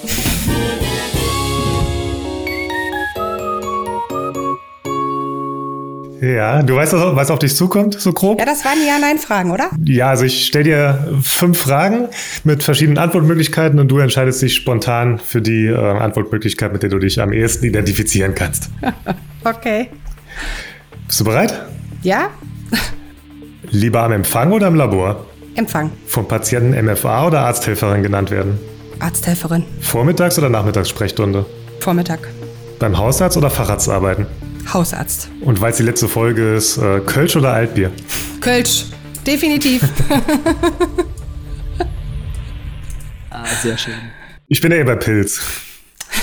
Ja, 6.25 6.63
du 6.63 6.75
weißt, 6.75 6.95
was 6.95 7.17
was 7.17 7.31
auf 7.31 7.39
dich 7.39 7.55
zukommt, 7.55 8.01
so 8.01 8.13
grob? 8.13 8.39
Ja, 8.39 8.47
das 8.47 8.65
waren 8.65 8.79
die 8.81 8.87
Ja-Nein-Fragen, 8.87 9.51
oder? 9.51 9.69
Ja, 9.85 10.09
also 10.09 10.25
ich 10.25 10.47
stelle 10.47 10.65
dir 10.65 11.19
fünf 11.23 11.59
Fragen 11.59 12.09
mit 12.45 12.63
verschiedenen 12.63 12.97
Antwortmöglichkeiten 12.97 13.79
und 13.79 13.89
du 13.89 13.99
entscheidest 13.99 14.41
dich 14.41 14.55
spontan 14.55 15.19
für 15.19 15.43
die 15.43 15.67
äh, 15.67 15.77
Antwortmöglichkeit, 15.77 16.73
mit 16.73 16.83
der 16.83 16.89
du 16.89 16.99
dich 16.99 17.21
am 17.21 17.33
ehesten 17.33 17.67
identifizieren 17.67 18.35
kannst. 18.35 18.71
Okay. 19.47 19.91
Bist 21.07 21.21
du 21.21 21.25
bereit? 21.25 21.53
Ja? 22.03 22.31
Lieber 23.71 24.03
am 24.03 24.13
Empfang 24.13 24.53
oder 24.53 24.69
im 24.69 24.75
Labor? 24.75 25.27
Empfang. 25.55 25.91
Vom 26.07 26.27
Patienten 26.27 26.85
MFA 26.85 27.27
oder 27.27 27.41
Arzthelferin 27.41 28.03
genannt 28.03 28.31
werden? 28.31 28.59
Arzthelferin. 28.99 29.65
Vormittags- 29.81 30.39
oder 30.39 30.49
Nachmittagssprechstunde? 30.49 31.47
Vormittag. 31.81 32.29
Beim 32.79 32.97
Hausarzt 32.99 33.37
oder 33.37 33.51
Facharzt 33.51 33.89
arbeiten? 33.89 34.27
Hausarzt. 34.73 35.29
Und 35.43 35.61
weil 35.61 35.71
es 35.73 35.77
die 35.77 35.83
letzte 35.83 36.09
Folge 36.09 36.55
ist, 36.55 36.79
äh, 36.79 37.01
Kölsch 37.01 37.37
oder 37.37 37.53
Altbier? 37.53 37.93
Kölsch. 38.41 38.87
Definitiv. 39.27 39.83
ah, 43.31 43.45
sehr 43.63 43.79
schön. 43.79 43.95
Ich 44.49 44.61
bin 44.61 44.71
ja 44.73 44.79
eh 44.79 44.85
bei 44.85 44.97
Pilz. 44.97 45.41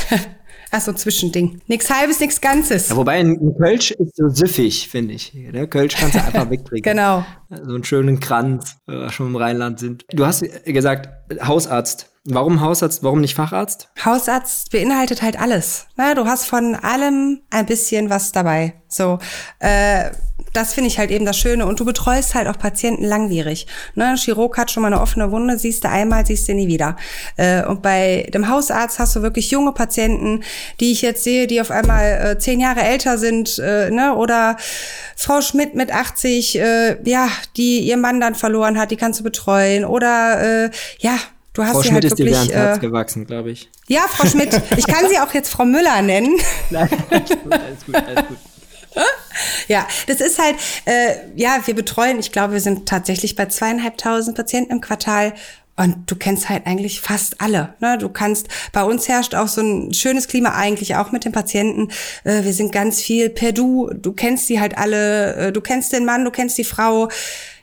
Ach 0.74 0.80
so, 0.80 0.92
ein 0.92 0.98
Zwischending. 0.98 1.62
Nix 1.68 1.90
halbes, 1.90 2.20
nix 2.22 2.40
Ganzes. 2.40 2.90
Ja, 2.90 2.96
wobei 2.96 3.20
ein 3.20 3.56
Kölsch 3.58 3.92
ist 3.92 4.16
so 4.16 4.30
süffig, 4.30 4.88
finde 4.90 5.14
ich. 5.14 5.34
Der 5.36 5.68
Kölsch 5.68 5.96
kannst 5.98 6.16
du 6.16 6.24
einfach 6.26 6.50
wegtrinken. 6.50 6.84
Genau. 6.94 7.26
So 7.50 7.76
einen 7.76 7.84
schönen 7.84 8.20
Kranz, 8.22 8.78
wenn 8.86 9.00
wir 9.00 9.12
schon 9.12 9.28
im 9.28 9.36
Rheinland 9.36 9.80
sind. 9.80 10.06
Du 10.12 10.26
hast 10.26 10.44
gesagt, 10.66 11.10
Hausarzt. 11.46 12.08
Warum 12.24 12.62
Hausarzt, 12.62 13.04
warum 13.04 13.20
nicht 13.20 13.34
Facharzt? 13.34 13.90
Hausarzt 14.06 14.72
beinhaltet 14.72 15.24
halt 15.24 15.40
alles. 15.42 15.88
Ne? 15.98 16.14
Du 16.16 16.26
hast 16.26 16.46
von 16.46 16.76
allem 16.76 17.42
ein 17.50 17.66
bisschen 17.66 18.12
was 18.12 18.32
dabei. 18.32 18.76
So, 18.88 19.18
äh, 19.58 20.12
das 20.54 20.74
finde 20.74 20.90
ich 20.90 20.98
halt 21.00 21.12
eben 21.12 21.26
das 21.26 21.38
Schöne. 21.38 21.66
Und 21.66 21.80
du 21.80 21.86
betreust 21.86 22.36
halt 22.36 22.48
auch 22.48 22.58
Patienten 22.58 23.04
langwierig. 23.06 23.68
Ne? 23.96 24.16
Chirurg 24.18 24.58
hat 24.58 24.72
schon 24.72 24.82
mal 24.82 24.88
eine 24.92 25.02
offene 25.02 25.32
Wunde, 25.32 25.58
siehst 25.58 25.84
du 25.84 25.90
einmal, 25.90 26.26
siehst 26.26 26.48
du 26.48 26.54
nie 26.54 26.68
wieder. 26.68 26.96
Äh, 27.38 27.64
und 27.66 27.82
bei 27.82 28.28
dem 28.34 28.50
Hausarzt 28.50 29.00
hast 29.00 29.16
du 29.16 29.22
wirklich 29.22 29.52
junge 29.52 29.72
Patienten, 29.72 30.44
die 30.80 30.92
ich 30.92 31.02
jetzt 31.02 31.24
sehe, 31.24 31.48
die 31.48 31.62
auf 31.62 31.72
einmal 31.72 32.32
äh, 32.34 32.40
zehn 32.40 32.60
Jahre 32.60 32.82
älter 32.82 33.18
sind, 33.18 33.60
äh, 33.60 33.90
ne? 33.90 34.16
oder 34.16 34.58
Frau 35.16 35.42
Schmidt 35.42 35.76
mit 35.76 35.92
80, 35.94 36.60
äh, 36.60 36.98
ja, 37.10 37.30
die 37.58 37.80
ihr 37.80 37.98
Mann 37.98 38.20
dann 38.20 38.36
verloren 38.36 38.80
hat, 38.80 38.92
die 38.92 38.98
kannst 38.98 39.20
du 39.20 39.24
betreuen. 39.24 39.86
Oder 39.86 40.66
äh, 40.66 40.70
ja, 41.00 41.18
du 41.54 41.64
hast 41.64 41.72
Frau 41.74 41.82
sie 41.82 41.88
Schmidt 41.90 42.04
halt 42.04 42.14
ist 42.14 42.20
dir 42.20 42.26
wirklich. 42.26 42.50
während 42.50 42.54
Herz 42.54 42.78
Äh, 42.78 42.82
gewachsen, 42.82 43.26
glaube 43.28 43.52
ich. 43.52 43.70
ja, 43.88 44.02
Frau 44.10 44.28
Schmidt. 44.28 44.60
Ich 44.78 44.88
kann 44.88 45.08
sie 45.10 45.20
auch 45.20 45.34
jetzt 45.34 45.50
Frau 45.50 45.66
Müller 45.66 46.02
nennen. 46.02 46.36
Nein, 46.70 46.90
alles 47.10 47.30
gut, 47.86 47.96
alles 47.96 48.28
gut. 48.28 48.38
Ja, 49.68 49.88
das 50.08 50.22
ist 50.22 50.40
halt, 50.40 50.56
äh, 50.86 51.16
ja, 51.36 51.60
wir 51.66 51.76
betreuen, 51.76 52.20
ich 52.20 52.32
glaube, 52.32 52.54
wir 52.54 52.62
sind 52.62 52.88
tatsächlich 52.88 53.36
bei 53.36 53.46
zweieinhalbtausend 53.46 54.36
Patienten 54.36 54.72
im 54.72 54.82
Quartal. 54.82 55.34
Und 55.78 56.12
du 56.12 56.16
kennst 56.16 56.50
halt 56.50 56.68
eigentlich 56.68 57.02
fast 57.02 57.42
alle. 57.42 57.74
Ne? 57.80 57.98
Du 57.98 58.10
kannst, 58.10 58.50
bei 58.72 58.84
uns 58.84 59.08
herrscht 59.08 59.34
auch 59.34 59.48
so 59.48 59.62
ein 59.62 59.94
schönes 59.94 60.28
Klima 60.28 60.54
eigentlich 60.54 60.96
auch 60.96 61.12
mit 61.12 61.26
den 61.26 61.32
Patienten. 61.32 61.88
Äh, 62.24 62.44
wir 62.44 62.54
sind 62.54 62.72
ganz 62.72 63.02
viel 63.02 63.30
per 63.30 63.52
Du. 63.52 63.90
Du 63.94 64.12
kennst 64.12 64.50
die 64.50 64.60
halt 64.60 64.78
alle. 64.78 65.36
Äh, 65.36 65.52
du 65.52 65.62
kennst 65.62 65.94
den 65.94 66.06
Mann, 66.06 66.26
du 66.26 66.30
kennst 66.30 66.58
die 66.58 66.66
Frau. 66.66 67.08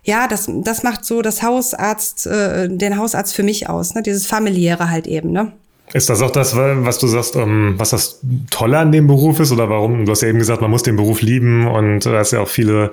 ja, 0.04 0.26
das, 0.26 0.48
das 0.48 0.82
macht 0.82 1.04
so 1.04 1.22
das 1.22 1.42
Hausarzt, 1.42 2.26
äh, 2.26 2.68
den 2.68 2.96
Hausarzt 2.96 3.34
für 3.34 3.42
mich 3.42 3.68
aus, 3.68 3.94
ne? 3.94 4.02
Dieses 4.02 4.26
familiäre 4.26 4.90
halt 4.90 5.06
eben, 5.06 5.30
ne? 5.30 5.52
Ist 5.92 6.10
das 6.10 6.22
auch 6.22 6.30
das, 6.30 6.54
was 6.56 6.98
du 6.98 7.06
sagst, 7.06 7.36
um, 7.36 7.78
was 7.78 7.90
das 7.90 8.20
Tolle 8.50 8.78
an 8.78 8.92
dem 8.92 9.06
Beruf 9.06 9.40
ist 9.40 9.52
oder 9.52 9.70
warum? 9.70 10.04
Du 10.04 10.12
hast 10.12 10.22
ja 10.22 10.28
eben 10.28 10.38
gesagt, 10.38 10.60
man 10.60 10.70
muss 10.70 10.82
den 10.82 10.96
Beruf 10.96 11.22
lieben 11.22 11.66
und 11.66 12.04
da 12.04 12.18
hast 12.18 12.32
ja 12.32 12.40
auch 12.40 12.48
viele 12.48 12.92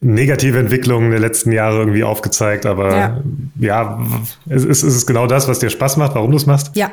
negative 0.00 0.58
Entwicklungen 0.58 1.10
der 1.10 1.20
letzten 1.20 1.52
Jahre 1.52 1.78
irgendwie 1.78 2.04
aufgezeigt. 2.04 2.66
Aber 2.66 2.96
ja, 2.96 3.22
ja 3.58 4.06
ist, 4.46 4.64
ist 4.64 4.82
es 4.82 5.06
genau 5.06 5.26
das, 5.26 5.48
was 5.48 5.58
dir 5.58 5.70
Spaß 5.70 5.96
macht, 5.96 6.14
warum 6.14 6.30
du 6.30 6.36
es 6.36 6.46
machst? 6.46 6.70
Ja, 6.74 6.92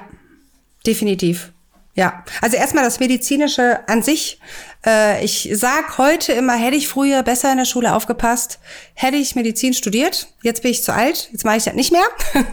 definitiv. 0.86 1.52
Ja, 1.96 2.26
also 2.42 2.58
erstmal 2.58 2.84
das 2.84 3.00
Medizinische 3.00 3.80
an 3.88 4.04
sich. 4.04 4.42
Äh, 4.86 5.24
ich 5.24 5.50
sag 5.54 5.98
heute 5.98 6.34
immer, 6.34 6.54
hätte 6.54 6.76
ich 6.76 6.90
früher 6.90 7.24
besser 7.24 7.50
in 7.54 7.58
der 7.58 7.64
Schule 7.64 7.96
aufgepasst, 7.96 8.60
hätte 8.96 9.16
ich 9.16 9.36
Medizin 9.36 9.74
studiert. 9.74 10.28
Jetzt 10.44 10.62
bin 10.62 10.72
ich 10.72 10.84
zu 10.84 10.94
alt, 10.94 11.30
jetzt 11.32 11.46
mache 11.46 11.56
ich 11.56 11.64
das 11.64 11.74
nicht 11.74 11.94
mehr. 11.94 12.04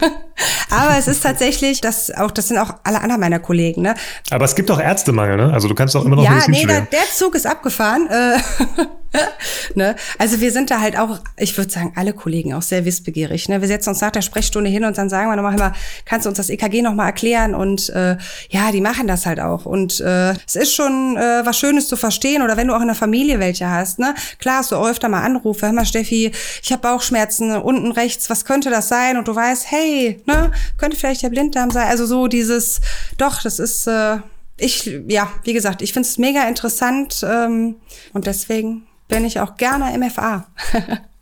Aber 0.69 0.97
es 0.97 1.09
ist 1.09 1.23
tatsächlich, 1.23 1.81
das 1.81 2.09
auch, 2.09 2.31
das 2.31 2.47
sind 2.47 2.57
auch 2.57 2.73
alle 2.85 3.01
anderen 3.01 3.19
meiner 3.19 3.39
Kollegen. 3.39 3.81
Ne? 3.81 3.95
Aber 4.31 4.45
es 4.45 4.55
gibt 4.55 4.71
auch 4.71 4.79
Ärztemangel, 4.79 5.35
ne? 5.35 5.53
Also 5.53 5.67
du 5.67 5.75
kannst 5.75 5.93
auch 5.97 6.05
immer 6.05 6.15
noch 6.15 6.23
ja, 6.23 6.31
Medizin 6.31 6.51
nee, 6.51 6.57
studieren. 6.59 6.87
Ja, 6.91 6.99
nee, 6.99 7.05
der 7.05 7.13
Zug 7.13 7.35
ist 7.35 7.45
abgefahren. 7.45 8.07
Äh, 8.09 8.37
ne? 9.75 9.95
Also 10.17 10.41
wir 10.41 10.51
sind 10.51 10.71
da 10.71 10.79
halt 10.79 10.97
auch, 10.97 11.19
ich 11.37 11.55
würde 11.57 11.71
sagen, 11.71 11.93
alle 11.95 12.13
Kollegen 12.13 12.53
auch 12.53 12.61
sehr 12.61 12.85
wissbegierig. 12.85 13.47
Ne? 13.49 13.61
Wir 13.61 13.67
setzen 13.67 13.89
uns 13.89 14.01
nach 14.01 14.11
der 14.11 14.21
Sprechstunde 14.21 14.69
hin 14.69 14.83
und 14.83 14.97
dann 14.97 15.09
sagen 15.09 15.29
wir 15.29 15.35
nochmal, 15.35 15.53
immer, 15.53 15.73
kannst 16.05 16.25
du 16.25 16.29
uns 16.29 16.37
das 16.37 16.49
EKG 16.49 16.81
nochmal 16.81 17.07
erklären? 17.07 17.55
Und 17.55 17.89
äh, 17.89 18.17
ja, 18.49 18.71
die 18.71 18.81
machen 18.81 19.07
das 19.07 19.25
halt 19.25 19.39
auch. 19.39 19.65
Und 19.65 19.99
äh, 19.99 20.31
es 20.47 20.55
ist 20.55 20.73
schon 20.73 21.17
äh, 21.17 21.45
was 21.45 21.57
Schönes 21.59 21.87
zu 21.87 21.95
verstehen. 21.95 22.41
Oder 22.41 22.57
wenn 22.57 22.67
du 22.67 22.75
auch 22.75 22.81
in 22.81 22.87
der 22.87 22.95
Familie 22.95 23.39
welche 23.39 23.69
hast, 23.69 23.99
ne? 23.99 24.15
Klar, 24.39 24.59
hast 24.59 24.71
du 24.71 24.75
öfter 24.75 25.09
mal 25.09 25.21
Anrufe, 25.21 25.65
hör 25.65 25.73
mal, 25.73 25.85
Steffi, 25.85 26.31
ich 26.61 26.71
habe 26.71 26.81
Bauchschmerzen 26.81 27.55
unten 27.55 27.91
rechts, 27.91 28.29
was 28.29 28.45
könnte 28.45 28.69
das 28.69 28.87
sein? 28.87 29.17
Und 29.17 29.27
du 29.27 29.35
weißt, 29.35 29.69
hey, 29.69 30.21
ne, 30.25 30.51
könnte 30.77 30.97
vielleicht 30.97 31.23
der 31.23 31.29
Blinddarm 31.29 31.71
sein. 31.71 31.87
Also 31.87 32.05
so 32.05 32.27
dieses, 32.27 32.81
doch, 33.17 33.41
das 33.41 33.59
ist. 33.59 33.87
Äh, 33.87 34.17
ich, 34.57 34.85
ja, 35.07 35.31
wie 35.43 35.53
gesagt, 35.53 35.81
ich 35.81 35.93
finde 35.93 36.07
es 36.07 36.19
mega 36.19 36.47
interessant 36.47 37.25
ähm, 37.27 37.77
und 38.13 38.27
deswegen 38.27 38.85
bin 39.07 39.25
ich 39.25 39.39
auch 39.39 39.57
gerne 39.57 39.97
MFA. 39.97 40.45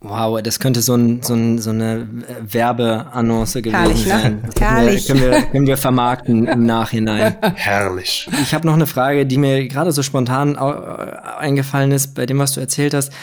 Wow, 0.04 0.42
das 0.42 0.60
könnte 0.60 0.82
so, 0.82 0.96
ein, 0.96 1.22
so, 1.22 1.36
ein, 1.36 1.60
so 1.60 1.70
eine 1.70 2.08
Werbeannonce 2.42 3.62
gewesen 3.62 3.76
Herrlich, 3.76 4.06
ne? 4.08 4.12
sein. 4.12 4.44
Das 4.48 4.62
Herrlich. 4.62 5.06
Können 5.06 5.22
wir, 5.22 5.30
können, 5.30 5.42
wir, 5.44 5.52
können 5.52 5.68
wir 5.68 5.78
vermarkten 5.78 6.48
im 6.48 6.66
Nachhinein. 6.66 7.36
Herrlich. 7.56 8.28
Ich 8.42 8.56
habe 8.56 8.66
noch 8.66 8.74
eine 8.74 8.88
Frage, 8.88 9.28
die 9.28 9.38
mir 9.38 9.68
gerade 9.68 9.92
so 9.92 10.02
spontan 10.02 10.56
eingefallen 10.58 11.92
ist, 11.92 12.16
bei 12.16 12.26
dem, 12.26 12.40
was 12.40 12.54
du 12.54 12.60
erzählt 12.62 12.96
hast. 12.96 13.14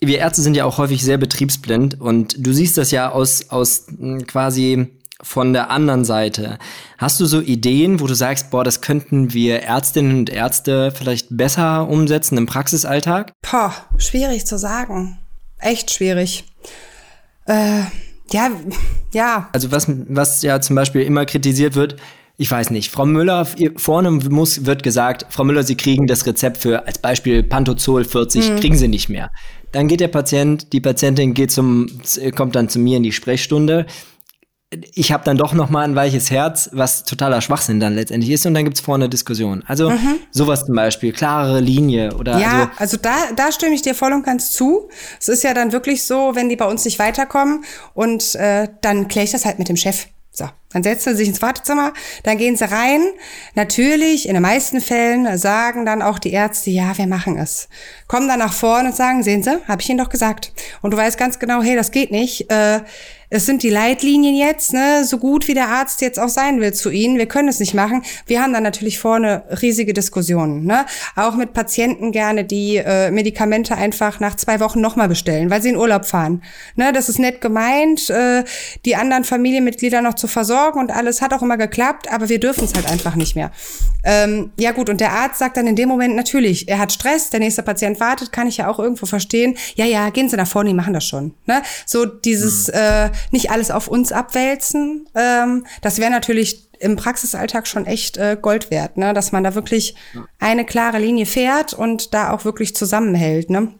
Wir 0.00 0.18
Ärzte 0.18 0.42
sind 0.42 0.56
ja 0.56 0.64
auch 0.64 0.78
häufig 0.78 1.04
sehr 1.04 1.18
betriebsblind 1.18 2.00
und 2.00 2.34
du 2.44 2.52
siehst 2.52 2.78
das 2.78 2.90
ja 2.90 3.10
aus, 3.10 3.50
aus 3.50 3.86
hm, 3.96 4.26
quasi 4.26 4.90
von 5.22 5.52
der 5.52 5.70
anderen 5.70 6.04
Seite. 6.04 6.58
Hast 6.98 7.20
du 7.20 7.26
so 7.26 7.40
Ideen, 7.40 8.00
wo 8.00 8.06
du 8.06 8.14
sagst, 8.14 8.50
boah, 8.50 8.64
das 8.64 8.80
könnten 8.80 9.32
wir 9.32 9.62
Ärztinnen 9.62 10.18
und 10.18 10.30
Ärzte 10.30 10.92
vielleicht 10.92 11.28
besser 11.30 11.88
umsetzen 11.88 12.36
im 12.36 12.46
Praxisalltag? 12.46 13.32
Boah, 13.42 13.74
schwierig 13.96 14.46
zu 14.46 14.58
sagen. 14.58 15.18
Echt 15.58 15.92
schwierig. 15.92 16.44
Äh, 17.46 17.82
ja, 18.32 18.50
ja. 19.12 19.48
Also 19.52 19.70
was, 19.70 19.86
was 20.08 20.42
ja 20.42 20.60
zum 20.60 20.76
Beispiel 20.76 21.02
immer 21.02 21.26
kritisiert 21.26 21.74
wird, 21.74 21.96
ich 22.36 22.50
weiß 22.50 22.70
nicht, 22.70 22.90
Frau 22.90 23.06
Müller, 23.06 23.46
vorne 23.76 24.10
muss, 24.10 24.66
wird 24.66 24.82
gesagt, 24.82 25.26
Frau 25.30 25.44
Müller, 25.44 25.62
Sie 25.62 25.76
kriegen 25.76 26.08
das 26.08 26.26
Rezept 26.26 26.58
für, 26.58 26.84
als 26.86 26.98
Beispiel 26.98 27.44
Pantozol 27.44 28.04
40, 28.04 28.50
mhm. 28.50 28.56
kriegen 28.56 28.76
Sie 28.76 28.88
nicht 28.88 29.08
mehr. 29.08 29.30
Dann 29.70 29.86
geht 29.86 30.00
der 30.00 30.08
Patient, 30.08 30.72
die 30.72 30.80
Patientin 30.80 31.34
geht 31.34 31.52
zum, 31.52 31.86
kommt 32.34 32.56
dann 32.56 32.68
zu 32.68 32.80
mir 32.80 32.96
in 32.96 33.04
die 33.04 33.12
Sprechstunde 33.12 33.86
ich 34.94 35.12
habe 35.12 35.24
dann 35.24 35.36
doch 35.36 35.52
noch 35.52 35.70
mal 35.70 35.82
ein 35.82 35.94
weiches 35.94 36.30
Herz, 36.30 36.70
was 36.72 37.04
totaler 37.04 37.40
Schwachsinn 37.40 37.80
dann 37.80 37.94
letztendlich 37.94 38.32
ist 38.32 38.46
und 38.46 38.54
dann 38.54 38.64
gibt's 38.64 38.80
vorne 38.80 39.08
Diskussion. 39.08 39.62
Also 39.66 39.90
mhm. 39.90 40.16
sowas 40.30 40.66
zum 40.66 40.74
Beispiel, 40.74 41.12
klarere 41.12 41.60
Linie 41.60 42.14
oder 42.14 42.38
Ja, 42.38 42.70
also, 42.78 42.78
also 42.78 42.96
da, 42.98 43.14
da 43.36 43.52
stimme 43.52 43.74
ich 43.74 43.82
dir 43.82 43.94
voll 43.94 44.12
und 44.12 44.24
ganz 44.24 44.52
zu. 44.52 44.88
Es 45.20 45.28
ist 45.28 45.42
ja 45.44 45.54
dann 45.54 45.72
wirklich 45.72 46.04
so, 46.04 46.34
wenn 46.34 46.48
die 46.48 46.56
bei 46.56 46.66
uns 46.66 46.84
nicht 46.84 46.98
weiterkommen 46.98 47.64
und 47.94 48.34
äh, 48.34 48.68
dann 48.80 49.08
kläre 49.08 49.24
ich 49.24 49.32
das 49.32 49.44
halt 49.44 49.58
mit 49.58 49.68
dem 49.68 49.76
Chef. 49.76 50.06
So, 50.30 50.46
dann 50.74 50.82
setzen 50.82 51.10
sie 51.10 51.18
sich 51.18 51.28
ins 51.28 51.40
Wartezimmer, 51.40 51.94
dann 52.24 52.36
gehen 52.36 52.56
sie 52.56 52.70
rein. 52.70 53.00
Natürlich, 53.54 54.28
in 54.28 54.34
den 54.34 54.42
meisten 54.42 54.80
Fällen 54.80 55.38
sagen 55.38 55.86
dann 55.86 56.02
auch 56.02 56.18
die 56.18 56.32
Ärzte, 56.32 56.70
ja, 56.70 56.98
wir 56.98 57.06
machen 57.06 57.38
es. 57.38 57.68
Kommen 58.08 58.28
dann 58.28 58.40
nach 58.40 58.52
vorne 58.52 58.90
und 58.90 58.96
sagen, 58.96 59.22
sehen 59.22 59.42
Sie, 59.42 59.58
habe 59.66 59.80
ich 59.80 59.88
Ihnen 59.88 59.98
doch 59.98 60.10
gesagt. 60.10 60.52
Und 60.82 60.90
du 60.90 60.96
weißt 60.96 61.16
ganz 61.16 61.38
genau, 61.38 61.62
hey, 61.62 61.76
das 61.76 61.90
geht 61.90 62.10
nicht. 62.10 62.50
Äh, 62.50 62.80
es 63.30 63.46
sind 63.46 63.64
die 63.64 63.70
Leitlinien 63.70 64.36
jetzt, 64.36 64.72
ne, 64.72 65.04
so 65.04 65.18
gut 65.18 65.48
wie 65.48 65.54
der 65.54 65.68
Arzt 65.68 66.00
jetzt 66.02 66.20
auch 66.20 66.28
sein 66.28 66.60
will 66.60 66.72
zu 66.72 66.90
Ihnen. 66.90 67.18
Wir 67.18 67.26
können 67.26 67.48
es 67.48 67.58
nicht 67.58 67.74
machen. 67.74 68.04
Wir 68.26 68.40
haben 68.40 68.52
dann 68.52 68.62
natürlich 68.62 69.00
vorne 69.00 69.42
riesige 69.60 69.92
Diskussionen, 69.92 70.64
ne? 70.64 70.86
Auch 71.16 71.34
mit 71.34 71.52
Patienten 71.52 72.12
gerne, 72.12 72.44
die 72.44 72.76
äh, 72.76 73.10
Medikamente 73.10 73.74
einfach 73.76 74.20
nach 74.20 74.36
zwei 74.36 74.60
Wochen 74.60 74.80
nochmal 74.80 75.08
bestellen, 75.08 75.50
weil 75.50 75.62
sie 75.62 75.70
in 75.70 75.76
Urlaub 75.76 76.04
fahren. 76.04 76.44
Ne, 76.76 76.92
das 76.92 77.08
ist 77.08 77.18
nett 77.18 77.40
gemeint, 77.40 78.08
äh, 78.08 78.44
die 78.84 78.94
anderen 78.94 79.24
Familienmitglieder 79.24 80.00
noch 80.00 80.14
zu 80.14 80.28
versorgen 80.28 80.63
und 80.72 80.90
alles 80.90 81.20
hat 81.22 81.32
auch 81.32 81.42
immer 81.42 81.56
geklappt, 81.56 82.10
aber 82.10 82.28
wir 82.28 82.40
dürfen 82.40 82.64
es 82.64 82.74
halt 82.74 82.90
einfach 82.90 83.14
nicht 83.14 83.36
mehr. 83.36 83.50
Ähm, 84.04 84.52
ja 84.58 84.72
gut, 84.72 84.88
und 84.88 85.00
der 85.00 85.12
Arzt 85.12 85.38
sagt 85.38 85.56
dann 85.56 85.66
in 85.66 85.76
dem 85.76 85.88
Moment 85.88 86.16
natürlich, 86.16 86.68
er 86.68 86.78
hat 86.78 86.92
Stress, 86.92 87.30
der 87.30 87.40
nächste 87.40 87.62
Patient 87.62 88.00
wartet, 88.00 88.32
kann 88.32 88.46
ich 88.46 88.58
ja 88.58 88.68
auch 88.68 88.78
irgendwo 88.78 89.06
verstehen. 89.06 89.56
Ja, 89.76 89.84
ja, 89.84 90.10
gehen 90.10 90.28
Sie 90.28 90.36
nach 90.36 90.46
vorne, 90.46 90.70
die 90.70 90.74
machen 90.74 90.94
das 90.94 91.06
schon. 91.06 91.34
Ne? 91.46 91.62
So 91.86 92.04
dieses 92.04 92.68
mhm. 92.68 92.74
äh, 92.74 93.10
nicht 93.30 93.50
alles 93.50 93.70
auf 93.70 93.88
uns 93.88 94.12
abwälzen, 94.12 95.08
ähm, 95.14 95.66
das 95.80 95.98
wäre 95.98 96.10
natürlich 96.10 96.68
im 96.80 96.96
Praxisalltag 96.96 97.66
schon 97.66 97.86
echt 97.86 98.16
äh, 98.16 98.36
Gold 98.40 98.70
wert, 98.70 98.96
ne? 98.96 99.14
dass 99.14 99.32
man 99.32 99.44
da 99.44 99.54
wirklich 99.54 99.94
eine 100.38 100.64
klare 100.64 100.98
Linie 100.98 101.26
fährt 101.26 101.72
und 101.72 102.14
da 102.14 102.30
auch 102.30 102.44
wirklich 102.44 102.74
zusammenhält. 102.74 103.48
Ne? 103.48 103.72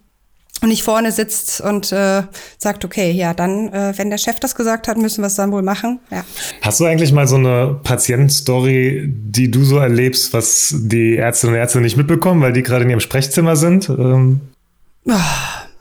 Und 0.64 0.70
nicht 0.70 0.82
vorne 0.82 1.12
sitzt 1.12 1.60
und 1.60 1.92
äh, 1.92 2.22
sagt, 2.58 2.84
okay, 2.84 3.12
ja, 3.12 3.34
dann, 3.34 3.72
äh, 3.72 3.92
wenn 3.96 4.08
der 4.08 4.16
Chef 4.18 4.40
das 4.40 4.54
gesagt 4.54 4.88
hat, 4.88 4.96
müssen 4.96 5.22
wir 5.22 5.26
es 5.26 5.34
dann 5.34 5.52
wohl 5.52 5.62
machen. 5.62 6.00
Ja. 6.10 6.24
Hast 6.62 6.80
du 6.80 6.86
eigentlich 6.86 7.12
mal 7.12 7.28
so 7.28 7.36
eine 7.36 7.78
Patientenstory, 7.84 9.04
die 9.06 9.50
du 9.50 9.62
so 9.62 9.76
erlebst, 9.76 10.32
was 10.32 10.74
die 10.74 11.16
Ärztinnen 11.16 11.54
und 11.54 11.60
Ärzte 11.60 11.80
nicht 11.82 11.98
mitbekommen, 11.98 12.40
weil 12.40 12.54
die 12.54 12.62
gerade 12.62 12.84
in 12.84 12.90
ihrem 12.90 13.00
Sprechzimmer 13.00 13.56
sind? 13.56 13.90
Ähm 13.90 14.40
oh, 15.04 15.12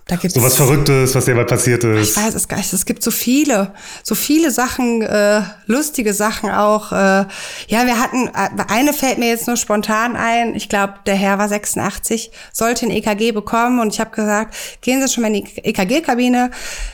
da 0.08 0.18
gibt's 0.18 0.36
so 0.36 0.44
was 0.44 0.56
Verrücktes, 0.56 1.16
was 1.16 1.26
dir 1.26 1.36
mal 1.36 1.46
passiert 1.46 1.84
ist. 1.86 2.12
Ich 2.12 2.18
weiß 2.18 2.34
es 2.36 2.48
gar 2.48 2.58
nicht. 2.58 2.74
Es 2.74 2.86
gibt 2.86 3.04
so 3.04 3.12
viele, 3.12 3.74
so 4.04 4.16
viele 4.16 4.52
Sachen, 4.52 5.02
äh, 5.02 5.42
lustige 5.66 6.13
Sachen 6.13 6.52
auch. 6.52 6.92
Äh, 6.92 7.26
ja, 7.68 7.86
wir 7.86 8.00
hatten, 8.00 8.28
äh, 8.28 8.63
eine 8.68 8.92
fällt 8.92 9.18
mir 9.18 9.30
jetzt 9.30 9.48
nur 9.48 9.56
spontan 9.56 10.18
ein. 10.18 10.56
Ich 10.56 10.68
glaube, 10.68 10.96
der 11.06 11.16
Herr 11.16 11.38
war 11.38 11.48
86, 11.48 12.32
sollte 12.52 12.86
ein 12.86 12.92
EKG 12.92 13.32
bekommen 13.32 13.80
und 13.80 13.94
ich 13.94 14.02
habe 14.02 14.12
gesagt, 14.12 14.56
gehen 14.82 15.02
Sie 15.02 15.13
schon 15.13 15.22
mal 15.22 15.34
in 15.34 15.46
die 15.46 15.58
EKG-Kabine, 15.63 16.52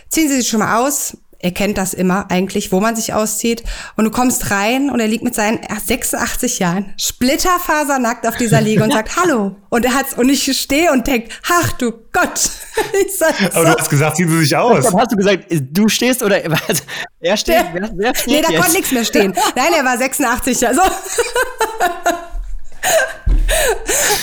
ziehen 0.10 0.30
Sie 0.30 0.36
sich 0.36 0.48
schon 0.48 0.60
mal 0.60 0.86
aus 0.86 1.17
er 1.41 1.52
kennt 1.52 1.78
das 1.78 1.93
immer 1.93 2.30
eigentlich, 2.30 2.73
wo 2.73 2.82
man 2.82 2.97
sich 2.97 3.13
auszieht. 3.13 3.63
Und 3.95 4.04
du 4.04 4.12
kommst 4.12 4.52
rein 4.52 4.89
und 4.89 4.99
er 4.99 5.08
liegt 5.08 5.23
mit 5.23 5.34
seinen 5.34 5.60
86 5.86 6.60
Jahren 6.60 6.93
splitterfasernackt 6.97 8.28
auf 8.28 8.36
dieser 8.36 8.60
Liege 8.60 8.84
und 8.84 8.91
sagt 8.93 9.15
Hallo. 9.15 9.56
Und 9.69 9.86
er 9.86 9.93
hat's, 9.93 10.15
und 10.15 10.28
ich 10.28 10.52
stehe 10.60 10.91
und 10.91 11.08
denk, 11.08 11.30
ach 11.49 11.71
du 11.73 11.93
Gott. 12.12 12.38
Sag, 13.17 13.56
Aber 13.56 13.65
du 13.65 13.78
hast 13.78 13.89
gesagt, 13.89 14.17
ziehen 14.17 14.30
Sie 14.30 14.39
sich 14.39 14.56
aus. 14.56 14.84
Dann 14.84 14.99
hast 14.99 15.13
du 15.13 15.15
gesagt, 15.15 15.45
du 15.49 15.88
stehst 15.88 16.21
oder 16.21 16.36
also, 16.67 16.84
er 17.21 17.38
steht? 17.38 17.65
wer, 17.71 17.89
wer 17.95 18.15
steht 18.15 18.28
nee, 18.28 18.41
da 18.41 18.54
konnte 18.60 18.73
nichts 18.73 18.91
mehr 18.91 19.06
stehen. 19.06 19.34
Nein, 19.56 19.73
er 19.78 19.86
war 19.86 19.97
86, 19.97 20.67
also. 20.67 20.82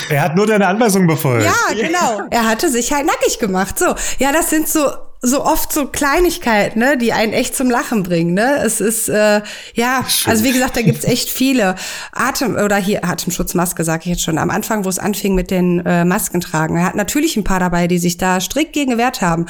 Er 0.09 0.21
hat 0.21 0.35
nur 0.35 0.45
deine 0.45 0.67
Anweisung 0.67 1.07
befolgt. 1.07 1.45
Ja, 1.45 1.73
genau. 1.73 2.27
Er 2.29 2.47
hatte 2.47 2.69
sich 2.69 2.93
halt 2.93 3.05
nackig 3.07 3.39
gemacht. 3.39 3.77
So, 3.79 3.95
ja, 4.19 4.31
das 4.31 4.49
sind 4.49 4.67
so 4.69 4.87
so 5.21 5.43
oft 5.43 5.73
so 5.73 5.87
Kleinigkeiten, 5.87 6.79
ne, 6.79 6.97
die 6.97 7.13
einen 7.13 7.33
echt 7.33 7.55
zum 7.55 7.69
Lachen 7.69 8.03
bringen. 8.03 8.33
Ne? 8.33 8.61
Es 8.63 8.81
ist 8.81 9.09
äh, 9.09 9.41
ja, 9.73 10.05
also 10.25 10.43
wie 10.43 10.51
gesagt, 10.51 10.75
da 10.75 10.81
gibt's 10.81 11.05
echt 11.05 11.29
viele 11.29 11.75
Atem 12.11 12.55
oder 12.55 12.75
hier 12.75 13.03
Atemschutzmaske, 13.03 13.83
sage 13.83 14.01
ich 14.05 14.09
jetzt 14.09 14.23
schon. 14.23 14.37
Am 14.37 14.49
Anfang, 14.49 14.85
wo 14.85 14.89
es 14.89 14.99
anfing 14.99 15.33
mit 15.33 15.49
den 15.49 15.85
äh, 15.85 16.05
Masken 16.05 16.41
tragen, 16.41 16.77
er 16.77 16.85
hat 16.85 16.95
natürlich 16.95 17.37
ein 17.37 17.43
paar 17.43 17.59
dabei, 17.59 17.87
die 17.87 17.97
sich 17.99 18.17
da 18.17 18.39
strikt 18.39 18.73
gegen 18.73 18.97
gewehrt 18.97 19.21
haben. 19.21 19.45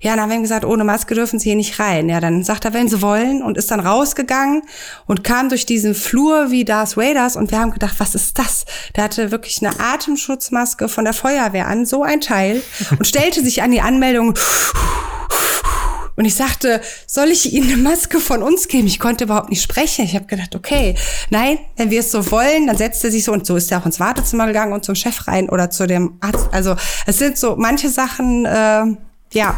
Ja, 0.00 0.12
dann 0.12 0.22
haben 0.22 0.30
wir 0.30 0.36
ihm 0.36 0.42
gesagt, 0.42 0.64
ohne 0.64 0.84
Maske 0.84 1.14
dürfen 1.14 1.38
Sie 1.38 1.48
hier 1.48 1.56
nicht 1.56 1.78
rein. 1.78 2.08
Ja, 2.08 2.20
dann 2.20 2.44
sagt 2.44 2.64
er, 2.64 2.74
wenn 2.74 2.88
Sie 2.88 3.00
wollen 3.02 3.42
und 3.42 3.56
ist 3.56 3.70
dann 3.70 3.80
rausgegangen 3.80 4.62
und 5.06 5.24
kam 5.24 5.48
durch 5.48 5.66
diesen 5.66 5.94
Flur 5.94 6.50
wie 6.50 6.64
Darth 6.64 6.96
Vaders 6.96 7.36
und 7.36 7.50
wir 7.50 7.60
haben 7.60 7.72
gedacht, 7.72 7.96
was 7.98 8.14
ist 8.14 8.38
das? 8.38 8.64
Der 8.94 9.04
hatte 9.04 9.30
wirklich 9.30 9.64
eine 9.64 9.78
Atemschutzmaske 9.80 10.88
von 10.88 11.04
der 11.04 11.14
Feuerwehr 11.14 11.66
an, 11.66 11.86
so 11.86 12.02
ein 12.02 12.20
Teil 12.20 12.62
und 12.98 13.06
stellte 13.06 13.42
sich 13.42 13.62
an 13.62 13.70
die 13.70 13.80
Anmeldung 13.80 14.34
und 16.16 16.24
ich 16.24 16.34
sagte, 16.34 16.80
soll 17.06 17.28
ich 17.28 17.52
Ihnen 17.52 17.72
eine 17.72 17.82
Maske 17.82 18.18
von 18.18 18.42
uns 18.42 18.68
geben? 18.68 18.86
Ich 18.86 18.98
konnte 18.98 19.24
überhaupt 19.24 19.50
nicht 19.50 19.62
sprechen. 19.62 20.04
Ich 20.04 20.14
habe 20.14 20.26
gedacht, 20.26 20.54
okay, 20.54 20.94
nein, 21.30 21.58
wenn 21.76 21.90
wir 21.90 22.00
es 22.00 22.10
so 22.10 22.30
wollen, 22.30 22.66
dann 22.66 22.76
setzt 22.76 23.04
er 23.04 23.10
sich 23.10 23.24
so 23.24 23.32
und 23.32 23.46
so 23.46 23.56
ist 23.56 23.70
er 23.70 23.80
auch 23.80 23.86
ins 23.86 24.00
Wartezimmer 24.00 24.46
gegangen 24.46 24.72
und 24.72 24.84
zum 24.84 24.94
Chef 24.94 25.28
rein 25.28 25.48
oder 25.48 25.70
zu 25.70 25.86
dem 25.86 26.14
Arzt. 26.20 26.48
Also 26.52 26.74
es 27.06 27.18
sind 27.18 27.36
so 27.38 27.56
manche 27.56 27.88
Sachen, 27.88 28.46
äh, 28.46 28.84
ja, 29.32 29.54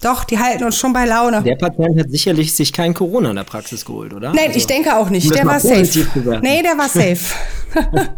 Doch, 0.00 0.24
die 0.24 0.38
halten 0.38 0.64
uns 0.64 0.78
schon 0.78 0.92
bei 0.92 1.04
Laune. 1.04 1.42
Der 1.42 1.56
Patient 1.56 1.98
hat 1.98 2.10
sicherlich 2.10 2.54
sich 2.54 2.72
kein 2.72 2.94
Corona 2.94 3.30
in 3.30 3.36
der 3.36 3.44
Praxis 3.44 3.84
geholt, 3.84 4.12
oder? 4.12 4.32
Nein, 4.32 4.46
also, 4.46 4.58
ich 4.58 4.66
denke 4.66 4.96
auch 4.96 5.10
nicht. 5.10 5.34
Der 5.34 5.44
war 5.44 5.58
safe. 5.60 6.06
Nee, 6.40 6.62
der 6.62 6.78
war 6.78 6.88
safe. 6.88 7.34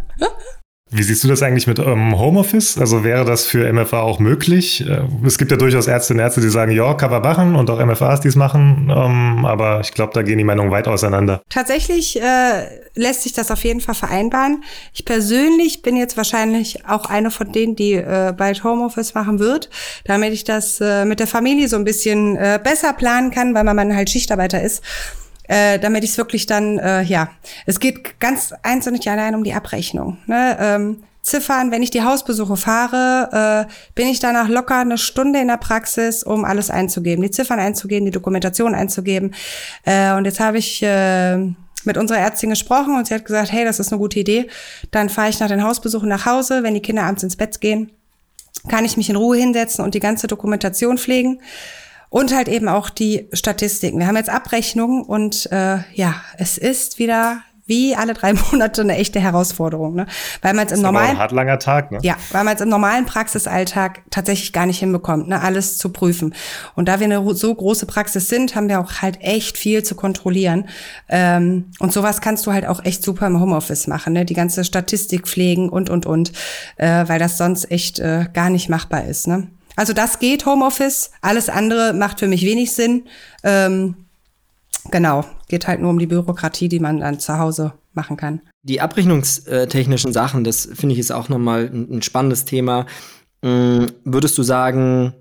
Wie 0.92 1.04
siehst 1.04 1.22
du 1.22 1.28
das 1.28 1.42
eigentlich 1.42 1.68
mit 1.68 1.78
ähm, 1.78 2.18
Homeoffice? 2.18 2.76
Also 2.76 3.04
wäre 3.04 3.24
das 3.24 3.44
für 3.44 3.72
MFA 3.72 4.00
auch 4.00 4.18
möglich? 4.18 4.84
Äh, 4.84 5.02
es 5.24 5.38
gibt 5.38 5.52
ja 5.52 5.56
durchaus 5.56 5.86
Ärztinnen 5.86 6.20
und 6.20 6.24
Ärzte, 6.24 6.40
die 6.40 6.48
sagen, 6.48 6.72
ja, 6.72 6.94
kann 6.94 7.12
man 7.12 7.22
machen 7.22 7.54
und 7.54 7.70
auch 7.70 7.84
MFAs, 7.84 8.20
die 8.20 8.28
es 8.28 8.34
machen. 8.34 8.92
Ähm, 8.92 9.46
aber 9.46 9.80
ich 9.80 9.92
glaube, 9.92 10.12
da 10.14 10.22
gehen 10.22 10.38
die 10.38 10.44
Meinungen 10.44 10.72
weit 10.72 10.88
auseinander. 10.88 11.42
Tatsächlich 11.48 12.20
äh, 12.20 12.66
lässt 12.94 13.22
sich 13.22 13.32
das 13.32 13.52
auf 13.52 13.62
jeden 13.62 13.80
Fall 13.80 13.94
vereinbaren. 13.94 14.64
Ich 14.92 15.04
persönlich 15.04 15.82
bin 15.82 15.96
jetzt 15.96 16.16
wahrscheinlich 16.16 16.84
auch 16.88 17.06
eine 17.06 17.30
von 17.30 17.52
denen, 17.52 17.76
die 17.76 17.94
äh, 17.94 18.34
bald 18.36 18.64
Homeoffice 18.64 19.14
machen 19.14 19.38
wird, 19.38 19.70
damit 20.04 20.32
ich 20.32 20.42
das 20.42 20.80
äh, 20.80 21.04
mit 21.04 21.20
der 21.20 21.28
Familie 21.28 21.68
so 21.68 21.76
ein 21.76 21.84
bisschen 21.84 22.36
äh, 22.36 22.58
besser 22.62 22.94
planen 22.94 23.30
kann, 23.30 23.54
weil 23.54 23.62
man 23.62 23.94
halt 23.94 24.10
Schichtarbeiter 24.10 24.60
ist 24.60 24.82
äh, 25.50 25.80
damit 25.80 26.04
ich 26.04 26.10
es 26.10 26.18
wirklich 26.18 26.46
dann, 26.46 26.78
äh, 26.78 27.02
ja, 27.02 27.28
es 27.66 27.80
geht 27.80 28.20
ganz 28.20 28.54
eins 28.62 28.86
und 28.86 28.92
nicht 28.92 29.08
allein 29.08 29.34
um 29.34 29.42
die 29.42 29.52
Abrechnung. 29.52 30.18
Ne? 30.26 30.56
Ähm, 30.60 31.02
Ziffern, 31.22 31.72
wenn 31.72 31.82
ich 31.82 31.90
die 31.90 32.02
Hausbesuche 32.02 32.56
fahre, 32.56 33.66
äh, 33.68 33.72
bin 33.96 34.06
ich 34.06 34.20
danach 34.20 34.48
locker 34.48 34.76
eine 34.76 34.96
Stunde 34.96 35.40
in 35.40 35.48
der 35.48 35.56
Praxis, 35.56 36.22
um 36.22 36.44
alles 36.44 36.70
einzugeben, 36.70 37.22
die 37.22 37.32
Ziffern 37.32 37.58
einzugeben, 37.58 38.06
die 38.06 38.12
Dokumentation 38.12 38.76
einzugeben. 38.76 39.34
Äh, 39.84 40.12
und 40.12 40.24
jetzt 40.24 40.38
habe 40.38 40.58
ich 40.58 40.84
äh, 40.84 41.36
mit 41.82 41.98
unserer 41.98 42.18
Ärztin 42.18 42.50
gesprochen 42.50 42.96
und 42.96 43.08
sie 43.08 43.14
hat 43.14 43.24
gesagt, 43.24 43.50
hey, 43.50 43.64
das 43.64 43.80
ist 43.80 43.90
eine 43.90 43.98
gute 43.98 44.20
Idee. 44.20 44.46
Dann 44.92 45.08
fahre 45.08 45.30
ich 45.30 45.40
nach 45.40 45.48
den 45.48 45.64
Hausbesuchen 45.64 46.08
nach 46.08 46.26
Hause, 46.26 46.62
wenn 46.62 46.74
die 46.74 46.82
Kinder 46.82 47.02
abends 47.02 47.24
ins 47.24 47.34
Bett 47.34 47.60
gehen, 47.60 47.90
kann 48.68 48.84
ich 48.84 48.96
mich 48.96 49.10
in 49.10 49.16
Ruhe 49.16 49.36
hinsetzen 49.36 49.84
und 49.84 49.94
die 49.94 50.00
ganze 50.00 50.28
Dokumentation 50.28 50.96
pflegen. 50.96 51.40
Und 52.10 52.34
halt 52.34 52.48
eben 52.48 52.68
auch 52.68 52.90
die 52.90 53.28
Statistiken. 53.32 53.98
Wir 53.98 54.06
haben 54.06 54.16
jetzt 54.16 54.30
Abrechnungen 54.30 55.02
und 55.02 55.50
äh, 55.52 55.78
ja, 55.94 56.16
es 56.36 56.58
ist 56.58 56.98
wieder 56.98 57.42
wie 57.70 57.94
alle 57.94 58.12
drei 58.12 58.32
Monate 58.52 58.82
eine 58.82 58.96
echte 58.96 59.20
Herausforderung, 59.20 59.94
ne? 59.94 60.06
Weil 60.42 60.52
man 60.52 60.66
es 60.66 60.72
im 60.72 60.82
normalen 60.82 61.16
hart 61.16 61.32
langer 61.32 61.58
Tag, 61.58 61.92
ne? 61.92 61.98
Ja, 62.02 62.16
weil 62.32 62.44
man 62.44 62.56
es 62.56 62.60
im 62.60 62.68
normalen 62.68 63.06
Praxisalltag 63.06 64.02
tatsächlich 64.10 64.52
gar 64.52 64.66
nicht 64.66 64.80
hinbekommt, 64.80 65.28
ne, 65.28 65.40
alles 65.40 65.78
zu 65.78 65.90
prüfen. 65.90 66.34
Und 66.74 66.88
da 66.88 66.98
wir 66.98 67.06
eine 67.06 67.34
so 67.34 67.54
große 67.54 67.86
Praxis 67.86 68.28
sind, 68.28 68.56
haben 68.56 68.68
wir 68.68 68.80
auch 68.80 69.00
halt 69.00 69.22
echt 69.22 69.56
viel 69.56 69.84
zu 69.84 69.94
kontrollieren. 69.94 70.68
Ähm, 71.08 71.66
und 71.78 71.92
sowas 71.92 72.20
kannst 72.20 72.44
du 72.46 72.52
halt 72.52 72.66
auch 72.66 72.84
echt 72.84 73.04
super 73.04 73.28
im 73.28 73.40
Homeoffice 73.40 73.86
machen, 73.86 74.12
ne? 74.12 74.24
Die 74.24 74.34
ganze 74.34 74.64
Statistik 74.64 75.28
pflegen 75.28 75.68
und 75.68 75.88
und 75.88 76.04
und, 76.06 76.32
äh, 76.76 77.04
weil 77.06 77.20
das 77.20 77.38
sonst 77.38 77.70
echt 77.70 78.00
äh, 78.00 78.26
gar 78.32 78.50
nicht 78.50 78.68
machbar 78.68 79.04
ist, 79.04 79.28
ne? 79.28 79.46
Also 79.80 79.94
das 79.94 80.18
geht 80.18 80.44
Homeoffice, 80.44 81.10
alles 81.22 81.48
andere 81.48 81.94
macht 81.94 82.20
für 82.20 82.26
mich 82.26 82.44
wenig 82.44 82.72
Sinn. 82.72 83.04
Ähm, 83.42 83.94
genau, 84.90 85.24
geht 85.48 85.66
halt 85.66 85.80
nur 85.80 85.88
um 85.88 85.98
die 85.98 86.06
Bürokratie, 86.06 86.68
die 86.68 86.80
man 86.80 87.00
dann 87.00 87.18
zu 87.18 87.38
Hause 87.38 87.72
machen 87.94 88.18
kann. 88.18 88.42
Die 88.62 88.82
abrechnungstechnischen 88.82 90.12
Sachen, 90.12 90.44
das 90.44 90.68
finde 90.74 90.92
ich 90.92 90.98
ist 90.98 91.12
auch 91.12 91.30
nochmal 91.30 91.70
ein, 91.72 91.90
ein 91.90 92.02
spannendes 92.02 92.44
Thema. 92.44 92.84
Ähm, 93.42 93.86
würdest 94.04 94.36
du 94.36 94.42
sagen, 94.42 95.14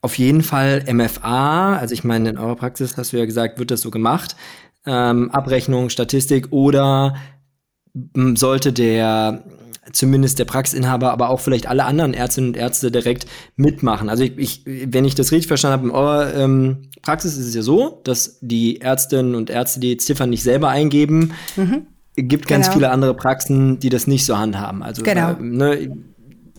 auf 0.00 0.16
jeden 0.16 0.42
Fall 0.42 0.82
MFA, 0.90 1.76
also 1.76 1.92
ich 1.92 2.02
meine, 2.02 2.30
in 2.30 2.38
eurer 2.38 2.56
Praxis 2.56 2.96
hast 2.96 3.12
du 3.12 3.18
ja 3.18 3.26
gesagt, 3.26 3.58
wird 3.58 3.70
das 3.70 3.82
so 3.82 3.90
gemacht, 3.90 4.34
ähm, 4.86 5.30
Abrechnung, 5.30 5.90
Statistik 5.90 6.50
oder 6.52 7.16
sollte 8.14 8.72
der 8.72 9.44
zumindest 9.92 10.38
der 10.38 10.44
Praxisinhaber, 10.44 11.12
aber 11.12 11.30
auch 11.30 11.40
vielleicht 11.40 11.66
alle 11.66 11.84
anderen 11.84 12.14
Ärztinnen 12.14 12.50
und 12.50 12.56
Ärzte 12.56 12.90
direkt 12.90 13.26
mitmachen. 13.56 14.08
Also 14.08 14.24
ich, 14.24 14.38
ich 14.38 14.62
wenn 14.66 15.04
ich 15.04 15.14
das 15.14 15.32
richtig 15.32 15.48
verstanden 15.48 15.72
habe, 15.78 15.88
in 15.88 15.94
eurer 15.94 16.34
ähm, 16.34 16.88
Praxis 17.02 17.36
ist 17.36 17.46
es 17.46 17.54
ja 17.54 17.62
so, 17.62 18.00
dass 18.04 18.38
die 18.40 18.80
Ärztinnen 18.80 19.34
und 19.34 19.50
Ärzte 19.50 19.80
die 19.80 19.96
Ziffern 19.96 20.30
nicht 20.30 20.42
selber 20.42 20.68
eingeben. 20.68 21.32
Mhm. 21.56 21.86
gibt 22.16 22.46
ganz 22.46 22.66
genau. 22.66 22.74
viele 22.76 22.90
andere 22.90 23.14
Praxen, 23.14 23.78
die 23.78 23.88
das 23.88 24.06
nicht 24.06 24.24
so 24.24 24.38
handhaben. 24.38 24.82
Also 24.82 25.02
genau. 25.02 25.32
Äh, 25.32 25.36
ne, 25.40 25.96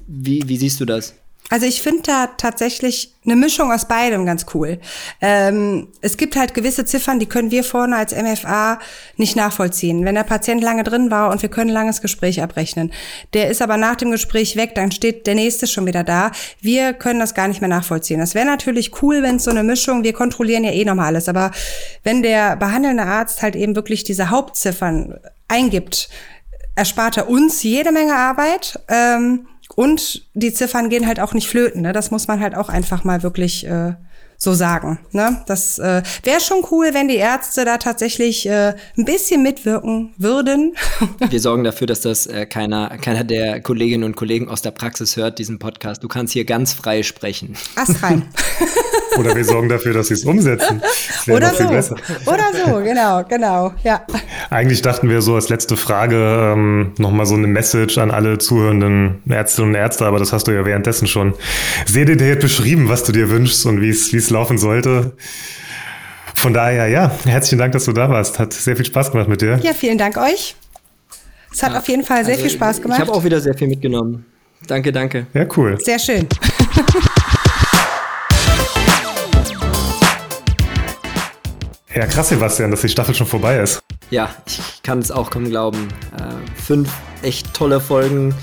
wie, 0.08 0.48
wie 0.48 0.58
siehst 0.58 0.80
du 0.82 0.86
das? 0.86 1.16
Also 1.52 1.66
ich 1.66 1.82
finde 1.82 2.04
da 2.04 2.28
tatsächlich 2.38 3.14
eine 3.26 3.36
Mischung 3.36 3.74
aus 3.74 3.86
beidem 3.86 4.26
ganz 4.26 4.46
cool. 4.54 4.80
Ähm, 5.20 5.90
es 6.00 6.16
gibt 6.16 6.38
halt 6.38 6.54
gewisse 6.54 6.86
Ziffern, 6.86 7.20
die 7.20 7.26
können 7.26 7.52
wir 7.52 7.66
vorne 7.66 7.98
als 7.98 8.16
MFA 8.16 8.80
nicht 9.18 9.36
nachvollziehen. 9.36 10.06
Wenn 10.06 10.16
der 10.16 10.24
Patient 10.24 10.64
lange 10.64 10.84
drin 10.84 11.12
war 11.12 11.30
und 11.30 11.42
wir 11.42 11.50
können 11.50 11.72
ein 11.72 11.74
langes 11.74 12.02
Gespräch 12.02 12.42
abrechnen, 12.42 12.94
der 13.34 13.50
ist 13.50 13.62
aber 13.62 13.76
nach 13.76 13.98
dem 13.98 14.12
Gespräch 14.12 14.56
weg, 14.56 14.76
dann 14.76 14.94
steht 14.94 15.28
der 15.28 15.36
nächste 15.36 15.68
schon 15.68 15.86
wieder 15.86 16.06
da. 16.06 16.32
Wir 16.62 16.94
können 16.94 17.20
das 17.20 17.36
gar 17.36 17.50
nicht 17.50 17.60
mehr 17.60 17.68
nachvollziehen. 17.68 18.22
Das 18.22 18.34
wäre 18.34 18.46
natürlich 18.46 19.04
cool, 19.04 19.22
wenn 19.22 19.36
es 19.36 19.44
so 19.44 19.52
eine 19.52 19.64
Mischung, 19.64 20.06
wir 20.06 20.14
kontrollieren 20.14 20.64
ja 20.64 20.72
eh 20.72 20.86
nochmal 20.86 21.08
alles, 21.08 21.28
aber 21.28 21.52
wenn 22.04 22.24
der 22.24 22.56
behandelnde 22.56 23.04
Arzt 23.04 23.42
halt 23.42 23.58
eben 23.58 23.76
wirklich 23.76 24.06
diese 24.06 24.30
Hauptziffern 24.30 25.20
eingibt, 25.50 26.08
erspart 26.76 27.18
er 27.18 27.30
uns 27.30 27.62
jede 27.62 27.92
Menge 27.92 28.16
Arbeit. 28.16 28.80
Ähm, 28.88 29.48
und 29.76 30.28
die 30.34 30.54
Ziffern 30.54 30.90
gehen 30.90 31.08
halt 31.08 31.20
auch 31.20 31.34
nicht 31.34 31.48
flöten. 31.48 31.82
Ne? 31.82 31.94
Das 31.94 32.12
muss 32.12 32.28
man 32.28 32.40
halt 32.40 32.56
auch 32.56 32.70
einfach 32.70 33.04
mal 33.04 33.24
wirklich 33.24 33.66
äh, 33.66 33.94
so 34.42 34.56
sagen. 34.56 34.98
Ne? 35.12 35.44
Das 35.46 35.78
äh, 35.78 36.02
wäre 36.24 36.42
schon 36.42 36.66
cool, 36.72 36.90
wenn 36.94 37.08
die 37.08 37.18
Ärzte 37.18 37.64
da 37.64 37.78
tatsächlich 37.78 38.50
äh, 38.50 38.74
ein 38.98 39.06
bisschen 39.06 39.44
mitwirken 39.44 40.14
würden. 40.18 40.76
Wir 41.30 41.40
sorgen 41.40 41.64
dafür, 41.64 41.86
dass 41.86 42.02
das 42.02 42.26
äh, 42.26 42.48
keiner, 42.48 42.98
keiner 42.98 43.24
der 43.24 43.62
Kolleginnen 43.62 44.04
und 44.04 44.16
Kollegen 44.16 44.50
aus 44.50 44.64
der 44.64 44.72
Praxis 44.72 45.16
hört, 45.16 45.38
diesen 45.38 45.60
Podcast. 45.60 46.04
Du 46.04 46.08
kannst 46.08 46.34
hier 46.34 46.46
ganz 46.46 46.74
frei 46.74 47.04
sprechen. 47.04 47.56
Ast 47.76 48.02
rein. 48.02 48.24
Oder 49.18 49.36
wir 49.36 49.44
sorgen 49.44 49.68
dafür, 49.68 49.94
dass 49.94 50.08
sie 50.08 50.14
es 50.14 50.24
umsetzen. 50.24 50.82
Oder 51.28 51.54
so. 51.54 51.66
Oder 51.66 52.46
so, 52.54 52.80
genau, 52.82 53.24
genau, 53.28 53.74
ja. 53.84 54.06
Eigentlich 54.50 54.82
dachten 54.82 55.10
wir 55.10 55.22
so 55.22 55.36
als 55.36 55.50
letzte 55.50 55.76
Frage 55.76 56.54
ähm, 56.54 56.94
nochmal 56.98 57.26
so 57.26 57.36
eine 57.36 57.48
Message 57.48 57.98
an 57.98 58.10
alle 58.10 58.38
zuhörenden 58.38 59.22
Ärztinnen 59.28 59.72
und 59.72 59.76
Ärzte, 59.76 60.06
aber 60.06 60.20
das 60.20 60.32
hast 60.32 60.48
du 60.48 60.52
ja 60.52 60.66
währenddessen 60.66 61.08
schon 61.08 61.34
sehr 61.86 62.06
detailliert 62.06 62.40
beschrieben, 62.40 62.88
was 62.88 63.04
du 63.04 63.12
dir 63.12 63.30
wünschst 63.30 63.66
und 63.66 63.82
wie 64.14 64.18
es 64.18 64.30
laufen 64.30 64.58
sollte. 64.58 65.14
Von 66.36 66.54
daher, 66.54 66.88
ja, 66.88 67.12
herzlichen 67.26 67.60
Dank, 67.60 67.74
dass 67.74 67.86
du 67.86 67.94
da 67.94 68.10
warst. 68.10 68.40
Hat 68.40 68.54
sehr 68.54 68.76
viel 68.76 68.86
Spaß 68.86 69.12
gemacht 69.12 69.28
mit 69.28 69.42
dir. 69.42 69.60
Ja, 69.62 69.74
vielen 69.74 69.98
Dank 69.98 70.18
euch. 70.18 70.56
Es 71.52 71.62
hat 71.62 71.74
ja, 71.74 71.80
auf 71.80 71.88
jeden 71.88 72.04
Fall 72.04 72.24
sehr 72.24 72.36
also 72.36 72.46
viel 72.48 72.56
Spaß 72.56 72.82
gemacht. 72.82 73.00
Ich 73.00 73.08
habe 73.08 73.18
auch 73.18 73.24
wieder 73.24 73.40
sehr 73.42 73.54
viel 73.54 73.68
mitgenommen. 73.68 74.26
Danke, 74.68 74.92
danke. 74.92 75.28
Ja, 75.34 75.46
cool. 75.56 75.78
Sehr 75.82 76.00
schön. 76.00 76.28
Ja, 81.94 82.06
krass, 82.06 82.30
Sebastian, 82.30 82.72
dass 82.72 82.82
die 82.82 82.90
Staffel 82.90 83.14
schon 83.14 83.28
vorbei 83.28 83.58
ist. 83.60 83.82
Ja, 84.12 84.30
ich 84.48 84.82
kann 84.82 85.00
es 85.00 85.12
auch 85.12 85.30
kaum 85.30 85.50
glauben. 85.50 85.90
Äh, 86.18 86.62
fünf 86.62 86.90
echt 87.22 87.54
tolle 87.54 87.82
Folgen. 87.82 88.34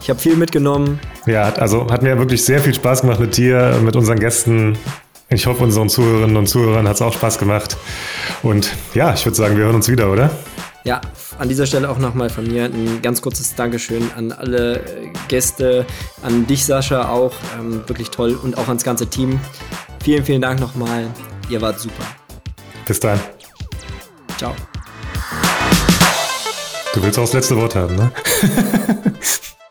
Ich 0.00 0.08
habe 0.08 0.18
viel 0.18 0.36
mitgenommen. 0.36 0.98
Ja, 1.26 1.52
also 1.54 1.86
hat 1.90 2.02
mir 2.02 2.18
wirklich 2.18 2.42
sehr 2.42 2.60
viel 2.60 2.74
Spaß 2.74 3.02
gemacht 3.02 3.20
mit 3.20 3.36
dir, 3.36 3.78
mit 3.82 3.94
unseren 3.94 4.18
Gästen. 4.18 4.78
Ich 5.34 5.46
hoffe, 5.46 5.64
unseren 5.64 5.88
Zuhörerinnen 5.88 6.36
und 6.36 6.46
Zuhörern 6.46 6.86
hat 6.86 6.94
es 6.94 7.02
auch 7.02 7.12
Spaß 7.12 7.38
gemacht. 7.38 7.76
Und 8.42 8.72
ja, 8.94 9.12
ich 9.14 9.24
würde 9.26 9.36
sagen, 9.36 9.56
wir 9.56 9.64
hören 9.64 9.74
uns 9.74 9.88
wieder, 9.88 10.12
oder? 10.12 10.30
Ja, 10.84 11.00
an 11.38 11.48
dieser 11.48 11.66
Stelle 11.66 11.90
auch 11.90 11.98
nochmal 11.98 12.30
von 12.30 12.46
mir 12.46 12.66
ein 12.66 13.00
ganz 13.02 13.20
kurzes 13.20 13.54
Dankeschön 13.56 14.10
an 14.16 14.30
alle 14.30 14.80
Gäste, 15.28 15.86
an 16.22 16.46
dich, 16.46 16.64
Sascha, 16.64 17.08
auch. 17.08 17.32
Ähm, 17.58 17.82
wirklich 17.86 18.10
toll 18.10 18.38
und 18.40 18.56
auch 18.58 18.68
ans 18.68 18.84
ganze 18.84 19.08
Team. 19.08 19.40
Vielen, 20.04 20.24
vielen 20.24 20.40
Dank 20.40 20.60
nochmal. 20.60 21.10
Ihr 21.48 21.60
wart 21.60 21.80
super. 21.80 22.04
Bis 22.86 23.00
dann. 23.00 23.18
Ciao. 24.36 24.54
Du 26.94 27.02
willst 27.02 27.18
auch 27.18 27.22
das 27.22 27.32
letzte 27.32 27.56
Wort 27.56 27.74
haben, 27.74 27.96
ne? 27.96 28.12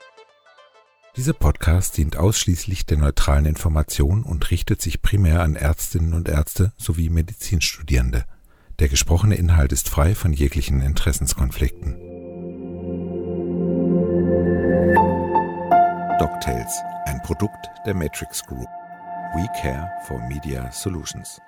Dieser 1.16 1.34
Podcast 1.34 1.98
dient 1.98 2.18
ausschließlich 2.18 2.88
der 2.88 2.98
neutralen 2.98 3.46
Information 3.46 4.24
und 4.24 4.50
richtet 4.50 4.82
sich 4.82 5.04
primär 5.04 5.42
an 5.42 5.56
Ärztinnen 5.56 6.16
und 6.16 6.28
Ärzte 6.28 6.74
sowie 6.76 7.10
Medizinstudierende. 7.10 8.26
Der 8.80 8.90
gesprochene 8.90 9.36
Inhalt 9.36 9.72
ist 9.74 9.90
frei 9.90 10.16
von 10.16 10.34
jeglichen 10.34 10.82
Interessenskonflikten. 10.82 12.00
DocTales, 16.18 16.82
ein 17.06 17.22
Produkt 17.22 17.70
der 17.86 17.94
Matrix 17.94 18.42
Group. 18.48 18.68
We 19.36 19.48
care 19.62 19.92
for 20.08 20.20
Media 20.28 20.72
Solutions. 20.72 21.40